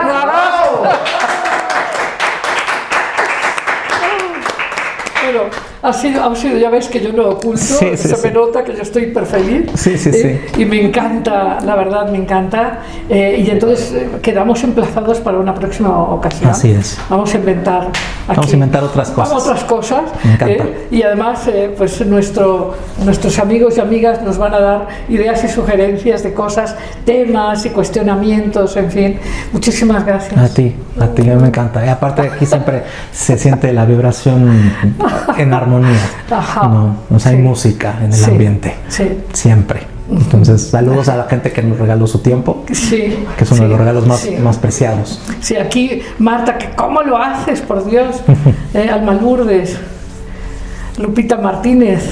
[5.22, 5.41] Bueno,
[5.89, 8.26] ha sido, ha sido, ya ves que yo no oculto, Sí, sí, se sí.
[8.26, 9.86] me nota que yo estoy hiper feliz.
[9.86, 12.80] Eh, Y me encanta, la verdad, me encanta.
[13.09, 16.51] eh, y entonces eh, quedamos emplazados para una próxima ocasión.
[16.51, 16.99] Así es.
[17.09, 17.89] Vamos a inventar.
[18.28, 19.28] Aquí, Vamos a inventar otras cosas.
[19.30, 20.03] Vamos, otras cosas.
[20.24, 20.64] Me encanta.
[20.64, 22.74] eh, y además, eh, pues nuestro,
[23.05, 26.76] nuestros amigos y amigas nos van a dar ideas y sugerencias de cosas,
[27.07, 29.18] temas y cuestionamientos, en fin.
[29.53, 30.39] Muchísimas gracias.
[30.39, 31.84] A ti, a ti, me encanta.
[31.84, 32.82] Y aparte aquí siempre
[33.12, 34.72] se siente la vibración
[35.39, 35.78] en armonía.
[36.31, 36.68] Ajá.
[36.68, 38.74] No, o sea, hay música en el Sí, ambiente.
[38.89, 39.09] sí.
[39.33, 39.81] Siempre.
[40.11, 43.68] Entonces, saludos a la gente que nos regaló su tiempo, Sí, que es uno de
[43.68, 44.37] los regalos más, sí.
[44.43, 45.20] más preciados.
[45.43, 48.22] Sí, aquí Marta, que ¿cómo lo haces, por Dios?
[48.74, 49.76] Eh, Alma Lourdes,
[50.99, 52.03] Lupita Martínez,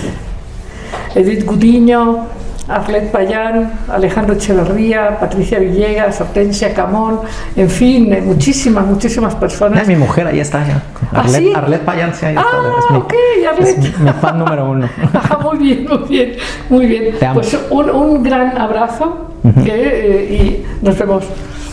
[1.15, 2.27] Edith Gudiño,
[2.69, 7.21] Arlet Payán, Alejandro Echeverría, Patricia Villegas, Hortensia Camón,
[7.55, 9.81] en fin, muchísimas, muchísimas personas.
[9.83, 10.83] Ay, mi mujer ahí está ya.
[11.13, 11.53] ¿Ah, Arlet, sí?
[11.55, 12.47] Arlet Payán, sí, ahí está.
[12.53, 13.15] Ah, es mi, ok,
[13.53, 13.69] Arlet.
[13.69, 14.89] es mi- mi fan número uno.
[15.15, 16.33] Ah, muy bien, muy bien,
[16.69, 17.15] muy bien.
[17.19, 17.35] Te amo.
[17.41, 21.25] Pues un, un gran abrazo que, eh, y nos vemos.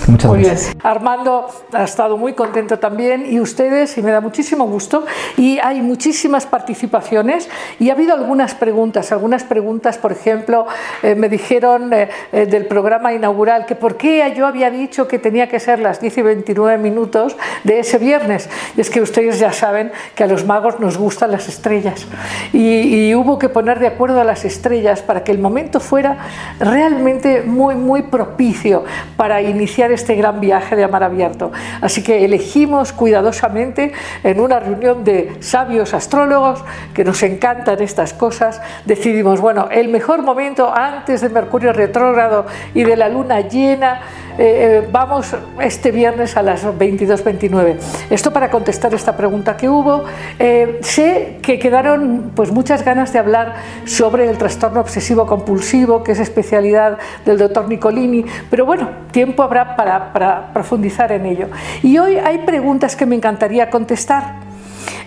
[0.08, 0.74] Muchas Muy gracias.
[0.74, 0.82] bien.
[0.84, 5.06] Armando ha estado muy contento también y ustedes, y me da muchísimo gusto.
[5.38, 7.50] Y hay muchísimas participaciones
[7.80, 9.12] y ha habido algunas preguntas.
[9.12, 10.68] Algunas preguntas, por ejemplo,
[11.02, 15.20] eh, me dijeron eh, eh, del programa inaugural que por qué yo había dicho que
[15.20, 18.50] tenía que ser las 10 y 29 minutos de ese viernes.
[18.76, 22.08] Y es que ustedes ya saben que a los magos nos gustan las estrellas.
[22.52, 26.18] Y, y hubo que poner de acuerdo a las estrellas para que el momento fuera
[26.60, 28.84] realmente muy, muy propicio
[29.16, 31.52] para iniciar este gran viaje de Amar Abierto.
[31.82, 33.94] Así que elegimos cuidadosamente
[34.24, 40.24] en una reunión de sabios astrólogos que nos encantan estas cosas, decidimos, bueno, el mejor
[40.24, 44.02] momento antes de Mercurio retrógrado y de la luna llena,
[44.38, 47.78] eh, eh, vamos este viernes a las 22.29.
[48.10, 50.06] Esto para contestar esta pregunta que hubo.
[50.40, 53.54] Eh, sé que quedaron pues muchas ganas de hablar
[53.86, 59.76] sobre el trastorno obsesivo compulsivo, que es especialidad del doctor Nicolini, pero bueno, tiempo habrá
[59.76, 61.48] para, para profundizar en ello.
[61.82, 64.53] Y hoy hay preguntas que me encantaría contestar.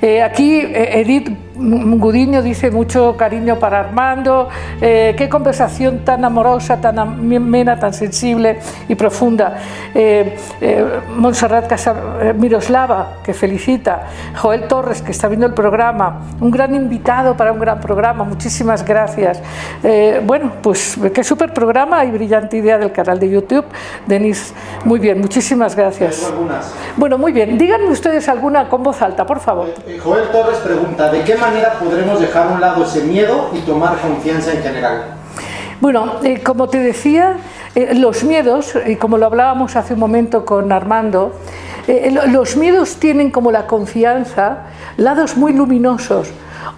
[0.02, 4.48] Eh, aquí eh, Edith Gudiño dice mucho cariño para Armando,
[4.80, 8.58] eh, qué conversación tan amorosa, tan amena, tan sensible
[8.88, 9.56] y profunda.
[9.94, 10.84] Eh, eh,
[11.16, 11.94] Montserrat Casa,
[12.36, 14.06] Miroslava, que felicita,
[14.36, 18.84] Joel Torres, que está viendo el programa, un gran invitado para un gran programa, muchísimas
[18.84, 19.40] gracias.
[20.24, 23.64] Bueno, pues qué súper programa y brillante idea del canal de YouTube,
[24.06, 24.52] Denis,
[24.84, 26.30] muy bien, muchísimas gracias.
[26.96, 29.65] Bueno, muy bien, díganme ustedes alguna con voz alta, por favor.
[29.86, 33.60] Eh, Joel Torres pregunta, ¿de qué manera podremos dejar a un lado ese miedo y
[33.60, 35.04] tomar confianza en general?
[35.80, 37.36] Bueno, eh, como te decía,
[37.74, 41.32] eh, los miedos, y como lo hablábamos hace un momento con Armando,
[42.10, 44.64] lo- los miedos tienen como la confianza
[44.96, 46.28] lados muy luminosos.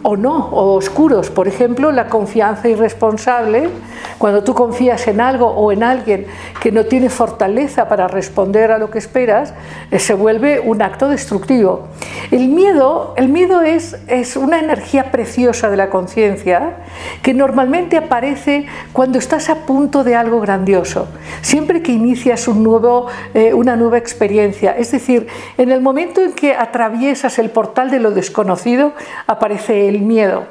[0.03, 1.31] O no, o oscuros.
[1.31, 3.71] Por ejemplo, la confianza irresponsable,
[4.19, 6.27] cuando tú confías en algo o en alguien
[6.61, 9.55] que no tiene fortaleza para responder a lo que esperas,
[9.91, 11.89] eh, se vuelve un acto destructivo.
[12.31, 16.77] El miedo, el miedo es, es una energía preciosa de la conciencia
[17.23, 21.09] que normalmente aparece cuando estás a punto de algo grandioso,
[21.43, 24.73] siempre que inicias un nuevo, eh, una nueva experiencia.
[24.73, 25.27] Es decir,
[25.57, 28.93] en el momento en que atraviesas el portal de lo desconocido,
[29.27, 30.47] aparece el miedo.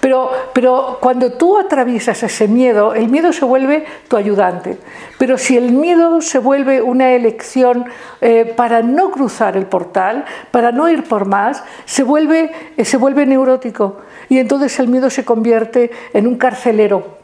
[0.00, 4.78] Pero, pero, cuando tú atraviesas ese miedo, el miedo se vuelve tu ayudante.
[5.18, 7.86] Pero si el miedo se vuelve una elección
[8.20, 12.52] eh, para no cruzar el portal, para no ir por más, se vuelve,
[12.84, 13.96] se vuelve neurótico.
[14.28, 17.15] Y entonces el miedo se convierte en un carcelero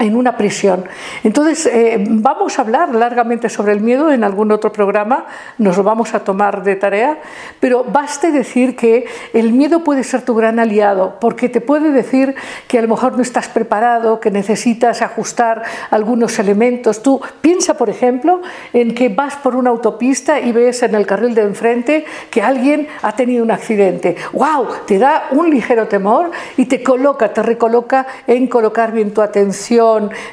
[0.00, 0.84] en una prisión.
[1.22, 5.26] Entonces, eh, vamos a hablar largamente sobre el miedo en algún otro programa,
[5.58, 7.18] nos lo vamos a tomar de tarea,
[7.60, 12.34] pero baste decir que el miedo puede ser tu gran aliado, porque te puede decir
[12.68, 17.02] que a lo mejor no estás preparado, que necesitas ajustar algunos elementos.
[17.02, 18.40] Tú piensa, por ejemplo,
[18.72, 22.88] en que vas por una autopista y ves en el carril de enfrente que alguien
[23.02, 24.16] ha tenido un accidente.
[24.32, 24.68] ¡Wow!
[24.86, 29.82] Te da un ligero temor y te coloca, te recoloca en colocar bien tu atención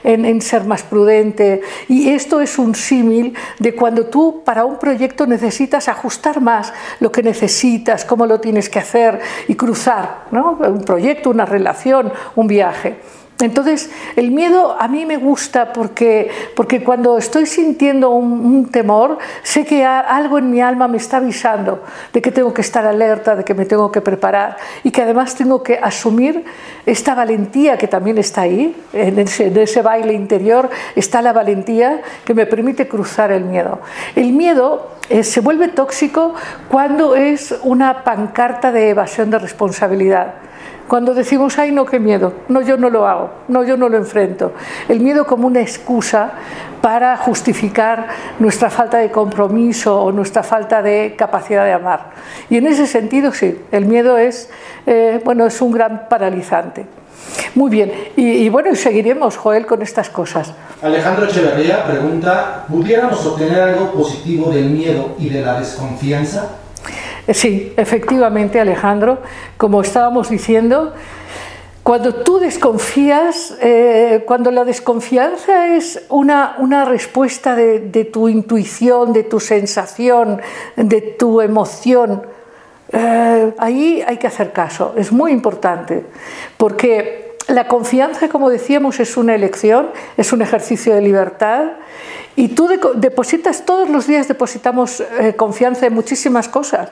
[0.04, 1.62] en, ser más prudente.
[1.88, 7.12] Y esto es un símil de cuando tú para un proyecto necesitas ajustar más lo
[7.12, 12.98] que necesitas, cómo lo tienes que hacer y cruzar un proyecto, una relación, un viaje.
[13.42, 19.66] Entonces, el miedo a mí me gusta porque, porque cuando estoy sintiendo un, temor, sé
[19.66, 21.82] que algo en mi alma me está avisando
[22.12, 25.36] de que tengo que estar alerta, de que me tengo que preparar y que además
[25.36, 26.44] tengo que asumir
[26.86, 32.46] esta valentía que también está ahí, en ese, baile interior está la valentía que me
[32.46, 33.80] permite cruzar el miedo.
[34.18, 36.34] El miedo eh, se vuelve tóxico
[36.68, 40.49] cuando es una pancarta de evasión de responsabilidad.
[40.90, 43.98] Cuando decimos, ay, no, qué miedo, no, yo no lo hago, no, yo no lo
[43.98, 44.54] enfrento.
[44.88, 46.32] El miedo como una excusa
[46.82, 48.08] para justificar
[48.40, 52.10] nuestra falta de compromiso o nuestra falta de capacidad de amar.
[52.50, 54.50] Y en ese sentido, sí, el miedo es,
[54.88, 56.88] eh, bueno, es un gran paralizante.
[57.54, 60.54] Muy bien, y, y, bueno, seguiremos, Joel, con estas cosas.
[60.82, 66.50] Alejandro Echeverría pregunta, ¿pudiéramos obtener algo positivo del miedo y de la desconfianza?
[67.34, 69.20] Sí, efectivamente, Alejandro,
[69.58, 70.94] como estábamos diciendo,
[71.84, 79.24] cuando tú desconfías, eh, cuando la desconfianza es una, una respuesta de, tu intuición, de
[79.24, 80.42] tu sensación,
[80.76, 82.24] de tu emoción,
[82.92, 86.06] eh, ahí hay que hacer caso, es muy importante,
[86.58, 91.64] porque la confianza, como decíamos, es una elección, es un ejercicio de libertad
[92.40, 96.90] y tú depositas, todos los días depositamos eh, confianza en muchísimas cosas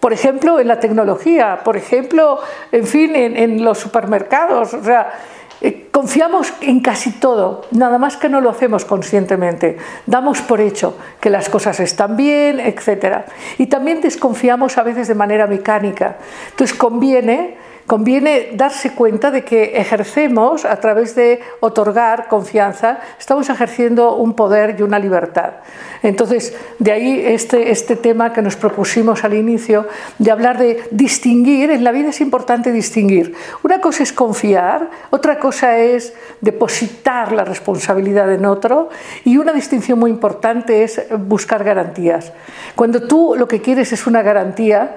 [0.00, 2.40] por ejemplo, en la tecnología, por ejemplo,
[2.72, 4.74] en fin, en, los supermercados.
[4.74, 5.12] O sea,
[5.60, 9.76] eh, confiamos en casi todo, nada más que no lo hacemos conscientemente.
[10.06, 13.26] Damos por hecho que las cosas están bien, etc.
[13.58, 16.16] Y también desconfiamos a veces de manera mecánica.
[16.50, 17.56] Entonces conviene
[17.86, 24.76] conviene darse cuenta de que ejercemos, a través de otorgar confianza, estamos ejerciendo un poder
[24.78, 25.54] y una libertad.
[26.02, 29.86] Entonces, de ahí este, este tema que nos propusimos al inicio,
[30.18, 33.34] de hablar de distinguir, en la vida es importante distinguir.
[33.62, 38.90] Una cosa es confiar, otra cosa es depositar la responsabilidad en otro
[39.24, 42.32] y una distinción muy importante es buscar garantías.
[42.74, 44.96] Cuando tú lo que quieres es una garantía,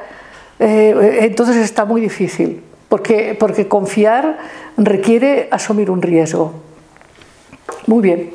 [0.59, 2.63] eh, entonces está muy difícil
[2.95, 4.37] porque, confiar
[4.77, 6.53] requiere asumir un riesgo.
[7.87, 8.33] Muy bien.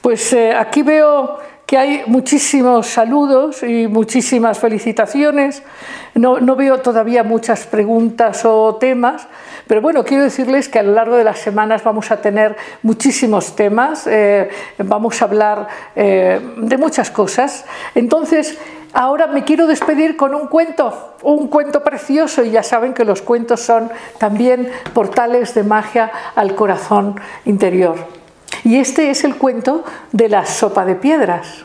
[0.00, 5.62] Pues eh, aquí veo que hay muchísimos saludos y muchísimas felicitaciones.
[6.14, 9.28] No, no, veo todavía muchas preguntas o temas,
[9.68, 13.54] pero bueno, quiero decirles que a lo largo de las semanas vamos a tener muchísimos
[13.54, 17.64] temas, eh, vamos a hablar eh, de muchas cosas.
[17.94, 18.58] Entonces,
[18.94, 23.22] Ahora me quiero despedir con un cuento, un cuento precioso y ya saben que los
[23.22, 27.96] cuentos son también portales de magia al corazón interior.
[28.64, 31.64] Y este es el cuento de la sopa de piedras.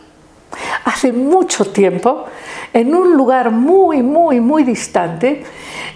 [0.85, 2.25] Hace mucho tiempo,
[2.73, 5.43] en un lugar muy, muy, muy distante,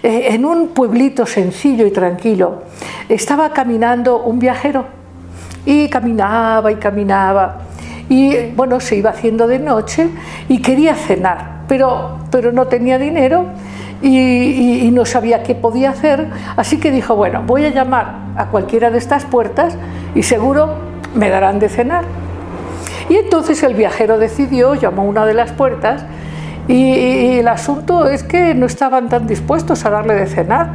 [0.02, 2.64] eh, en un pueblito sencillo y tranquilo,
[3.08, 4.84] estaba caminando un viajero
[5.64, 7.71] y caminaba y caminaba
[8.08, 10.08] y bueno, se iba haciendo de noche
[10.48, 13.46] y quería cenar, pero, pero no tenía dinero
[14.02, 16.26] y, no sabía qué podía hacer,
[16.56, 19.76] así que dijo, bueno, voy a llamar a cualquiera de estas puertas
[20.14, 20.74] y seguro
[21.14, 22.04] me darán de cenar.
[23.08, 26.04] Y entonces el viajero decidió, llamó a una de las puertas
[26.68, 30.68] Y, el asunto es que no estaban tan dispuestos a darle de cenar.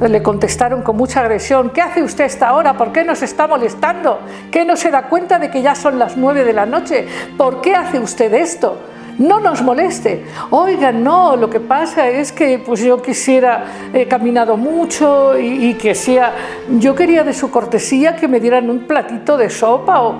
[0.00, 2.76] Le contestaron con mucha agresión, ¿qué hace usted esta hora?
[2.76, 4.18] ¿Por qué nos está molestando?
[4.50, 7.06] ¿Qué no se da cuenta de que ya son las nueve de la noche?
[7.36, 8.78] ¿Por qué hace usted esto?
[9.18, 10.24] no nos moleste.
[10.50, 15.94] Oiga, no, lo que pasa es que pues yo quisiera, he caminado mucho y, que
[15.94, 16.32] sea,
[16.78, 20.14] yo quería de su cortesía que me dieran un platito de sopa o...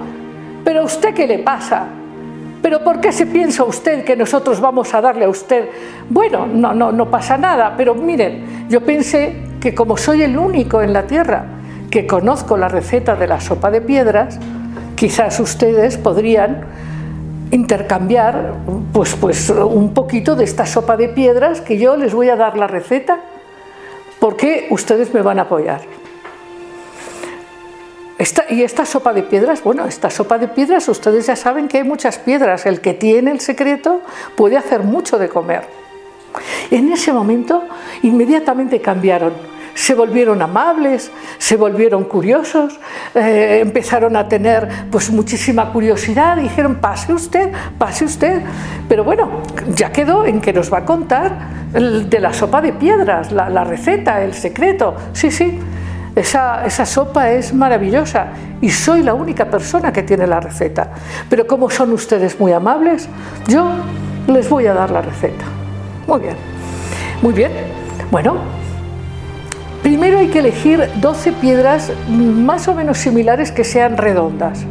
[0.65, 1.87] Pero a usted qué le pasa?
[2.63, 5.69] ¿Pero por qué se piensa usted que nosotros vamos a darle a usted?
[6.09, 10.83] Bueno, no, no, no pasa nada, pero miren, yo pensé que como soy el único
[10.83, 11.47] en la Tierra
[11.91, 14.39] que conozco la receta de la sopa de piedras,
[14.95, 16.67] quizás ustedes podrían
[17.51, 18.55] intercambiar
[18.93, 22.57] pues, pues un poquito de esta sopa de piedras que yo les voy a dar
[22.57, 23.21] la receta
[24.21, 25.81] porque ustedes me van a apoyar
[28.51, 31.85] y esta sopa de piedras, bueno, esta sopa de piedras, ustedes ya saben que hay
[31.85, 32.67] muchas piedras.
[32.67, 34.01] El que tiene el secreto
[34.37, 35.67] puede hacer mucho de comer.
[36.71, 37.63] En ese momento,
[38.03, 39.33] inmediatamente cambiaron.
[39.75, 42.79] Se volvieron amables, se volvieron curiosos,
[43.15, 48.43] eh, empezaron a tener pues muchísima curiosidad, dijeron pase usted, pase usted,
[48.89, 49.43] pero bueno,
[49.75, 53.65] ya quedó en que nos va a contar de la sopa de piedras, la, la
[53.65, 55.59] receta, el secreto, sí, sí,
[56.15, 58.29] esa, sopa es maravillosa
[58.61, 60.91] y soy la única persona que tiene la receta.
[61.29, 63.09] Pero como son ustedes muy amables,
[63.49, 63.73] yo
[64.29, 65.45] les voy a dar la receta.
[66.07, 66.37] Muy bien,
[67.21, 67.51] muy bien.
[68.11, 68.37] Bueno,
[69.85, 74.65] primero hay que elegir 12 piedras más o menos similares que sean redondas.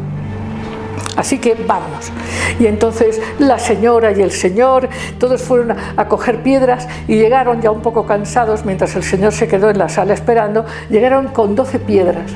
[1.16, 2.12] Así que vamos.
[2.60, 4.90] Y entonces la señora y el señor,
[5.20, 9.48] todos fueron a coger piedras y llegaron ya un poco cansados, mientras el señor se
[9.48, 12.32] quedó en la sala esperando, llegaron con 12 piedras.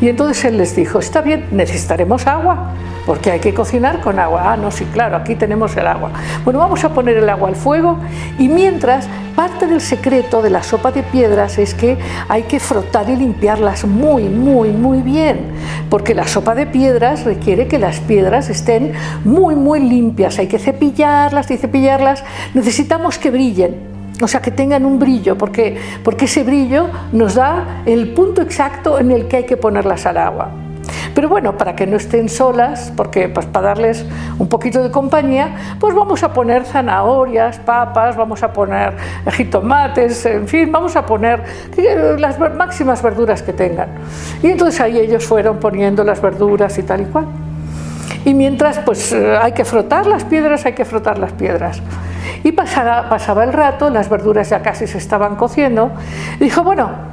[0.00, 2.74] Y entonces él les dijo, está bien, necesitaremos agua
[3.06, 4.52] porque hay que cocinar con agua.
[4.52, 6.12] Ah, no, sí, claro, aquí tenemos el agua.
[6.44, 7.98] Bueno, vamos a poner el agua al fuego
[8.38, 13.08] y mientras parte del secreto de la sopa de piedras es que hay que frotar
[13.08, 15.40] y limpiarlas muy, muy, muy bien,
[15.88, 18.92] porque la sopa de piedras requiere que las piedras estén
[19.24, 20.38] muy, muy limpias.
[20.38, 22.22] Hay que cepillarlas y cepillarlas.
[22.54, 23.89] Necesitamos que brillen.
[24.22, 28.98] O sea, que tengan un brillo, porque, porque ese brillo nos da el punto exacto
[28.98, 30.50] en el que hay que ponerlas al agua.
[31.14, 34.04] Pero bueno, para que no estén solas, porque pues para darles
[34.38, 38.96] un poquito de compañía, pues vamos a poner zanahorias, papas, vamos a poner
[39.32, 41.42] jitomates, en fin, vamos a poner
[42.18, 43.88] las máximas verduras que tengan.
[44.42, 47.26] Y entonces ahí ellos fueron poniendo las verduras y tal y cual.
[48.24, 51.82] Y mientras, pues eh, hay que frotar las piedras, hay que frotar las piedras.
[52.44, 55.90] Y pasaba el rato, las verduras ya casi se estaban cociendo,
[56.38, 57.10] dijo, bueno,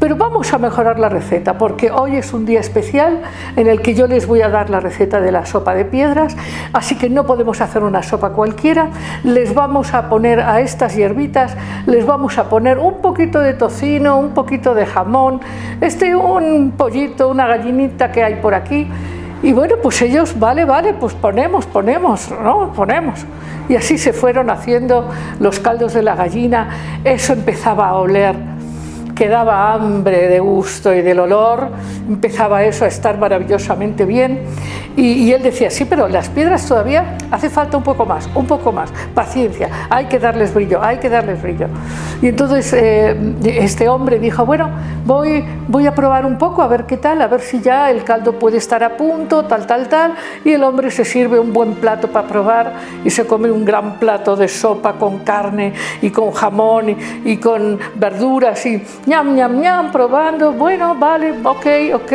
[0.00, 3.20] pero vamos a mejorar la receta porque hoy es un día especial
[3.54, 6.34] en el que yo les voy a dar la receta de la sopa de piedras,
[6.72, 8.88] así que no podemos hacer una sopa cualquiera,
[9.24, 11.54] les vamos a poner a estas hierbitas,
[11.86, 15.42] les vamos a poner un poquito de tocino, un poquito de jamón,
[15.82, 18.88] este un pollito, una gallinita que hay por aquí.
[19.42, 22.72] Y bueno, pues ellos, vale, vale, pues ponemos, ponemos, ¿no?
[22.72, 23.24] Ponemos.
[23.68, 28.34] Y así se fueron haciendo los caldos de la gallina, eso empezaba a oler
[29.20, 31.68] quedaba hambre de gusto y del olor,
[32.08, 34.40] empezaba eso a estar maravillosamente bien.
[34.96, 38.72] Y, él decía, sí, pero las piedras todavía hace falta un poco más, un poco
[38.72, 41.68] más, paciencia, hay que darles brillo, hay que darles brillo.
[42.20, 44.68] Y entonces eh, este hombre dijo, bueno,
[45.06, 48.04] voy, voy a probar un poco, a ver qué tal, a ver si ya el
[48.04, 50.14] caldo puede estar a punto, tal, tal, tal.
[50.44, 52.72] Y el hombre se sirve un buen plato para probar
[53.04, 57.36] y se come un gran plato de sopa con carne y con jamón y, y
[57.36, 62.12] con verduras y ñam, ñam, ñam, probando, bueno, vale, ok, ok,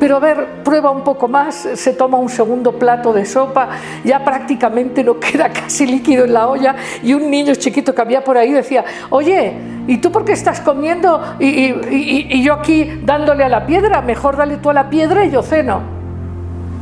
[0.00, 3.68] pero a ver, prueba un poco más, se toma un segundo plato de sopa,
[4.02, 8.24] ya prácticamente no queda casi líquido en la olla y un niño chiquito que había
[8.24, 9.52] por ahí decía, oye,
[9.86, 11.74] ¿y tú por qué estás comiendo y,
[12.36, 14.02] y yo aquí dándole a la piedra?
[14.02, 15.80] Mejor dale tú a la piedra y yo ceno.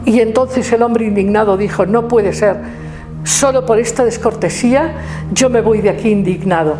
[0.06, 2.56] Y entonces el hombre indignado dijo, no puede ser,
[3.24, 4.94] solo por esta descortesía
[5.32, 6.76] yo me voy de aquí indignado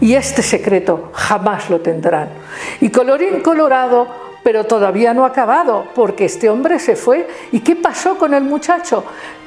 [0.00, 2.28] y este secreto jamás lo tendrán.
[2.80, 7.26] Y colorín colorado, pero todavía no ha acabado, porque este hombre se fue.
[7.50, 9.02] ¿Y qué pasó con el muchacho?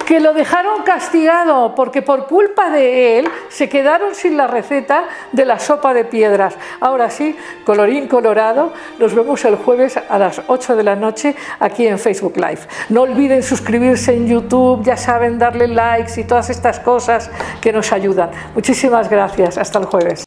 [0.06, 5.46] Que lo dejaron castigado, porque por culpa de él se quedaron sin la receta de
[5.46, 6.56] la sopa de piedras.
[6.80, 11.86] Ahora sí, colorín colorado, nos vemos el jueves a las 8 de la noche aquí
[11.86, 12.62] en Facebook Live.
[12.90, 17.30] No olviden suscribirse en YouTube, ya saben, darle likes y todas estas cosas
[17.62, 18.32] que nos ayudan.
[18.56, 20.27] Muchísimas gracias, hasta el jueves.